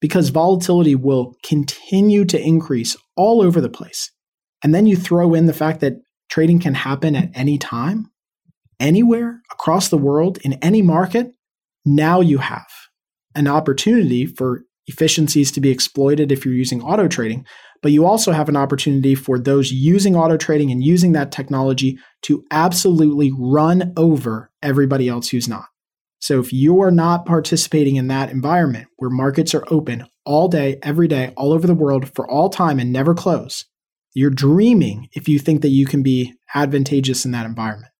[0.00, 4.10] Because volatility will continue to increase all over the place.
[4.62, 5.94] And then you throw in the fact that
[6.28, 8.10] trading can happen at any time,
[8.78, 11.32] anywhere across the world, in any market.
[11.84, 12.66] Now you have
[13.34, 17.46] an opportunity for efficiencies to be exploited if you're using auto trading,
[17.82, 21.98] but you also have an opportunity for those using auto trading and using that technology
[22.22, 25.66] to absolutely run over everybody else who's not.
[26.18, 30.78] So if you are not participating in that environment where markets are open all day,
[30.82, 33.64] every day, all over the world for all time and never close,
[34.14, 37.92] you're dreaming if you think that you can be advantageous in that environment.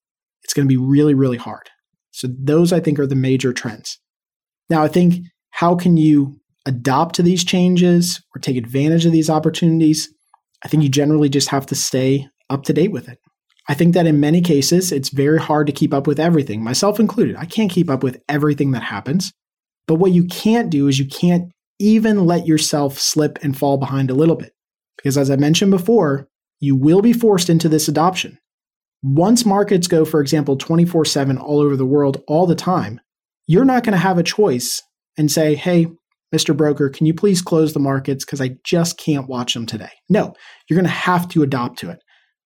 [0.43, 1.71] It's going to be really, really hard.
[2.11, 3.99] So those I think are the major trends.
[4.71, 5.17] Now, I think
[5.51, 10.09] how can you adopt to these changes or take advantage of these opportunities,
[10.65, 13.19] I think you generally just have to stay up to date with it.
[13.69, 17.01] I think that in many cases, it's very hard to keep up with everything, myself
[17.01, 17.37] included.
[17.37, 19.33] I can't keep up with everything that happens.
[19.87, 24.11] But what you can't do is you can't even let yourself slip and fall behind
[24.11, 24.53] a little bit.
[24.97, 26.29] Because as I mentioned before,
[26.61, 28.39] you will be forced into this adoption.
[29.03, 33.01] Once markets go, for example, 24 7 all over the world all the time,
[33.47, 34.83] you're not going to have a choice
[35.17, 35.87] and say, hey,
[36.37, 36.55] Mr.
[36.55, 39.89] Broker, can you please close the markets because I just can't watch them today?
[40.11, 40.35] No,
[40.69, 41.99] you're going to have to adopt to it.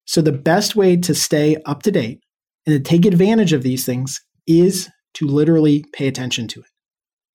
[0.05, 2.21] So, the best way to stay up to date
[2.67, 6.67] and to take advantage of these things is to literally pay attention to it,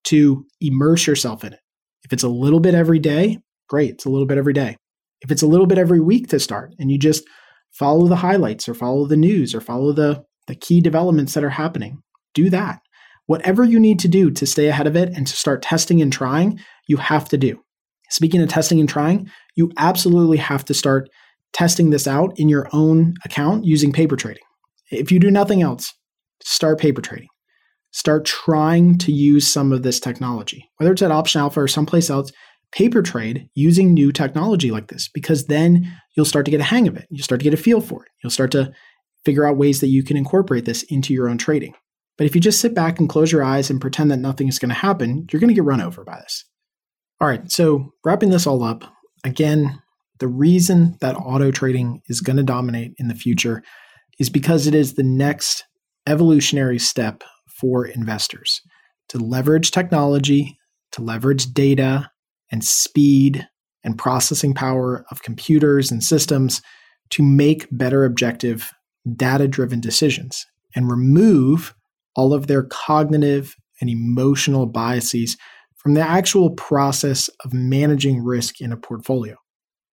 [0.05, 1.59] to immerse yourself in it.
[2.05, 4.77] If it's a little bit every day, great, it's a little bit every day.
[5.21, 7.25] If it's a little bit every week to start and you just
[7.73, 11.49] follow the highlights or follow the news or follow the, the key developments that are
[11.49, 11.97] happening,
[12.33, 12.79] do that.
[13.27, 16.13] Whatever you need to do to stay ahead of it and to start testing and
[16.13, 17.59] trying, you have to do.
[18.11, 21.09] Speaking of testing and trying, you absolutely have to start
[21.53, 24.43] testing this out in your own account using paper trading.
[24.91, 25.93] If you do nothing else,
[26.43, 27.29] start paper trading.
[27.91, 32.09] Start trying to use some of this technology, whether it's at Option Alpha or someplace
[32.09, 32.31] else.
[32.71, 36.89] Paper trade using new technology like this, because then you'll start to get a hang
[36.89, 37.07] of it.
[37.09, 38.11] You'll start to get a feel for it.
[38.21, 38.73] You'll start to
[39.23, 41.73] figure out ways that you can incorporate this into your own trading.
[42.17, 44.59] But if you just sit back and close your eyes and pretend that nothing is
[44.59, 46.45] going to happen, you're going to get run over by this.
[47.19, 48.83] All right, so wrapping this all up,
[49.23, 49.81] again,
[50.19, 53.63] the reason that auto trading is going to dominate in the future
[54.19, 55.63] is because it is the next
[56.07, 57.23] evolutionary step
[57.59, 58.61] for investors
[59.09, 60.57] to leverage technology,
[60.91, 62.09] to leverage data
[62.51, 63.47] and speed
[63.83, 66.61] and processing power of computers and systems
[67.11, 68.71] to make better objective
[69.15, 70.45] data driven decisions
[70.75, 71.75] and remove
[72.15, 75.37] all of their cognitive and emotional biases
[75.75, 79.35] from the actual process of managing risk in a portfolio.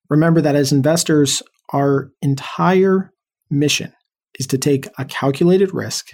[0.08, 1.42] Remember that as investors,
[1.72, 3.12] our entire
[3.50, 3.92] mission
[4.38, 6.08] is to take a calculated risk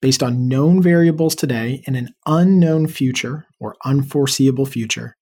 [0.00, 5.14] based on known variables today in an unknown future or unforeseeable future.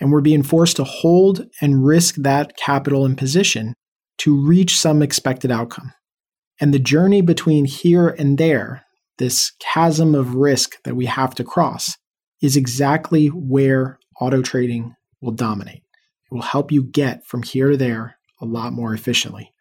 [0.00, 3.74] And we're being forced to hold and risk that capital and position
[4.18, 5.92] to reach some expected outcome.
[6.60, 8.85] And the journey between here and there
[9.18, 11.96] this chasm of risk that we have to cross
[12.42, 15.82] is exactly where auto trading will dominate.
[16.30, 19.52] It will help you get from here to there a lot more efficiently.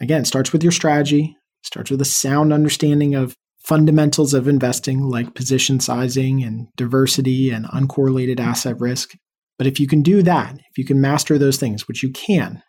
[0.00, 5.34] Again, starts with your strategy, starts with a sound understanding of fundamentals of investing like
[5.34, 9.14] position sizing and diversity and uncorrelated asset risk.
[9.58, 12.62] But if you can do that, if you can master those things, which you can,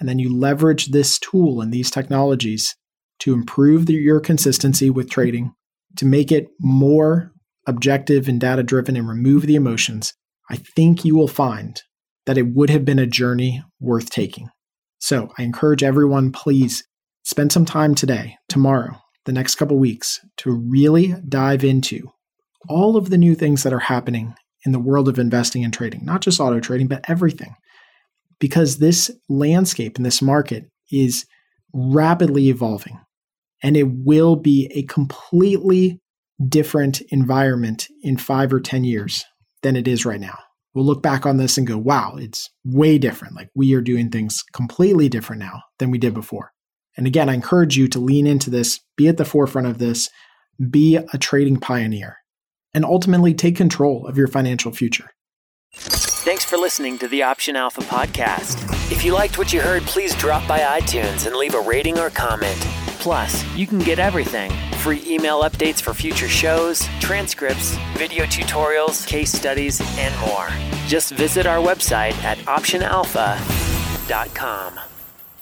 [0.00, 2.74] and then you leverage this tool and these technologies
[3.20, 5.52] to improve the, your consistency with trading,
[5.98, 7.32] to make it more
[7.66, 10.14] objective and data driven and remove the emotions,
[10.50, 11.80] I think you will find
[12.24, 14.48] that it would have been a journey worth taking.
[15.00, 16.84] So I encourage everyone, please
[17.24, 18.96] spend some time today, tomorrow,
[19.26, 22.08] the next couple weeks to really dive into
[22.68, 24.34] all of the new things that are happening
[24.64, 27.54] in the world of investing and trading, not just auto trading, but everything.
[28.38, 31.26] Because this landscape and this market is
[31.72, 32.98] rapidly evolving
[33.62, 36.00] and it will be a completely
[36.46, 39.24] different environment in five or 10 years
[39.62, 40.38] than it is right now.
[40.74, 43.34] We'll look back on this and go, wow, it's way different.
[43.34, 46.52] Like we are doing things completely different now than we did before.
[46.96, 50.08] And again, I encourage you to lean into this, be at the forefront of this,
[50.70, 52.18] be a trading pioneer,
[52.74, 55.10] and ultimately take control of your financial future.
[55.72, 58.62] Thanks for listening to the Option Alpha podcast.
[58.92, 62.10] If you liked what you heard, please drop by iTunes and leave a rating or
[62.10, 62.58] comment.
[62.98, 69.32] Plus, you can get everything free email updates for future shows, transcripts, video tutorials, case
[69.32, 70.48] studies, and more.
[70.86, 74.80] Just visit our website at optionalpha.com.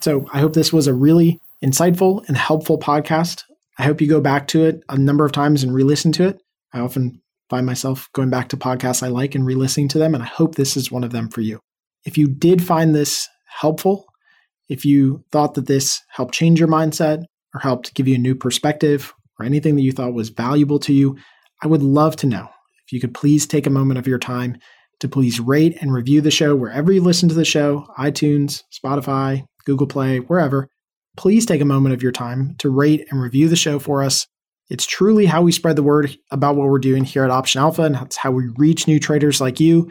[0.00, 3.42] So, I hope this was a really insightful and helpful podcast.
[3.78, 6.28] I hope you go back to it a number of times and re listen to
[6.28, 6.42] it.
[6.72, 10.14] I often find myself going back to podcasts I like and re listening to them,
[10.14, 11.61] and I hope this is one of them for you.
[12.04, 13.28] If you did find this
[13.61, 14.07] helpful,
[14.68, 17.24] if you thought that this helped change your mindset
[17.57, 20.92] or helped give you a new perspective or anything that you thought was valuable to
[20.92, 21.16] you,
[21.62, 22.48] I would love to know.
[22.86, 24.59] If you could please take a moment of your time
[25.00, 29.44] to please rate and review the show wherever you listen to the show iTunes, Spotify,
[29.64, 30.68] Google Play, wherever.
[31.16, 34.26] Please take a moment of your time to rate and review the show for us.
[34.68, 37.82] It's truly how we spread the word about what we're doing here at Option Alpha,
[37.82, 39.90] and that's how we reach new traders like you.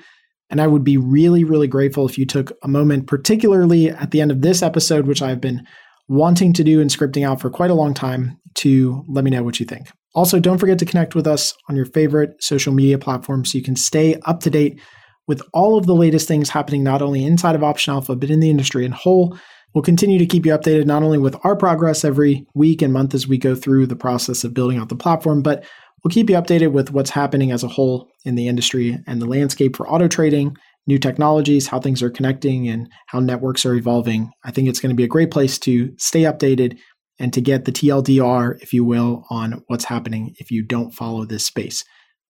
[0.51, 4.21] And I would be really, really grateful if you took a moment, particularly at the
[4.21, 5.65] end of this episode, which I've been
[6.07, 9.43] wanting to do and scripting out for quite a long time, to let me know
[9.43, 9.89] what you think.
[10.13, 13.63] Also, don't forget to connect with us on your favorite social media platforms so you
[13.63, 14.79] can stay up to date
[15.27, 18.39] with all of the latest things happening not only inside of Option Alpha, but in
[18.39, 19.37] the industry in whole.
[19.73, 23.13] We'll continue to keep you updated not only with our progress every week and month
[23.13, 25.65] as we go through the process of building out the platform, but
[26.01, 29.25] we'll keep you updated with what's happening as a whole in the industry and the
[29.25, 30.55] landscape for auto trading,
[30.87, 34.31] new technologies, how things are connecting, and how networks are evolving.
[34.43, 36.77] I think it's going to be a great place to stay updated
[37.19, 41.25] and to get the TLDR, if you will, on what's happening if you don't follow
[41.25, 41.83] this space.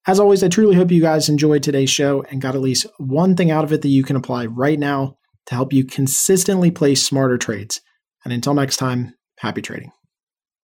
[0.07, 3.35] As always, I truly hope you guys enjoyed today's show and got at least one
[3.35, 7.03] thing out of it that you can apply right now to help you consistently place
[7.03, 7.81] smarter trades.
[8.23, 9.91] And until next time, happy trading.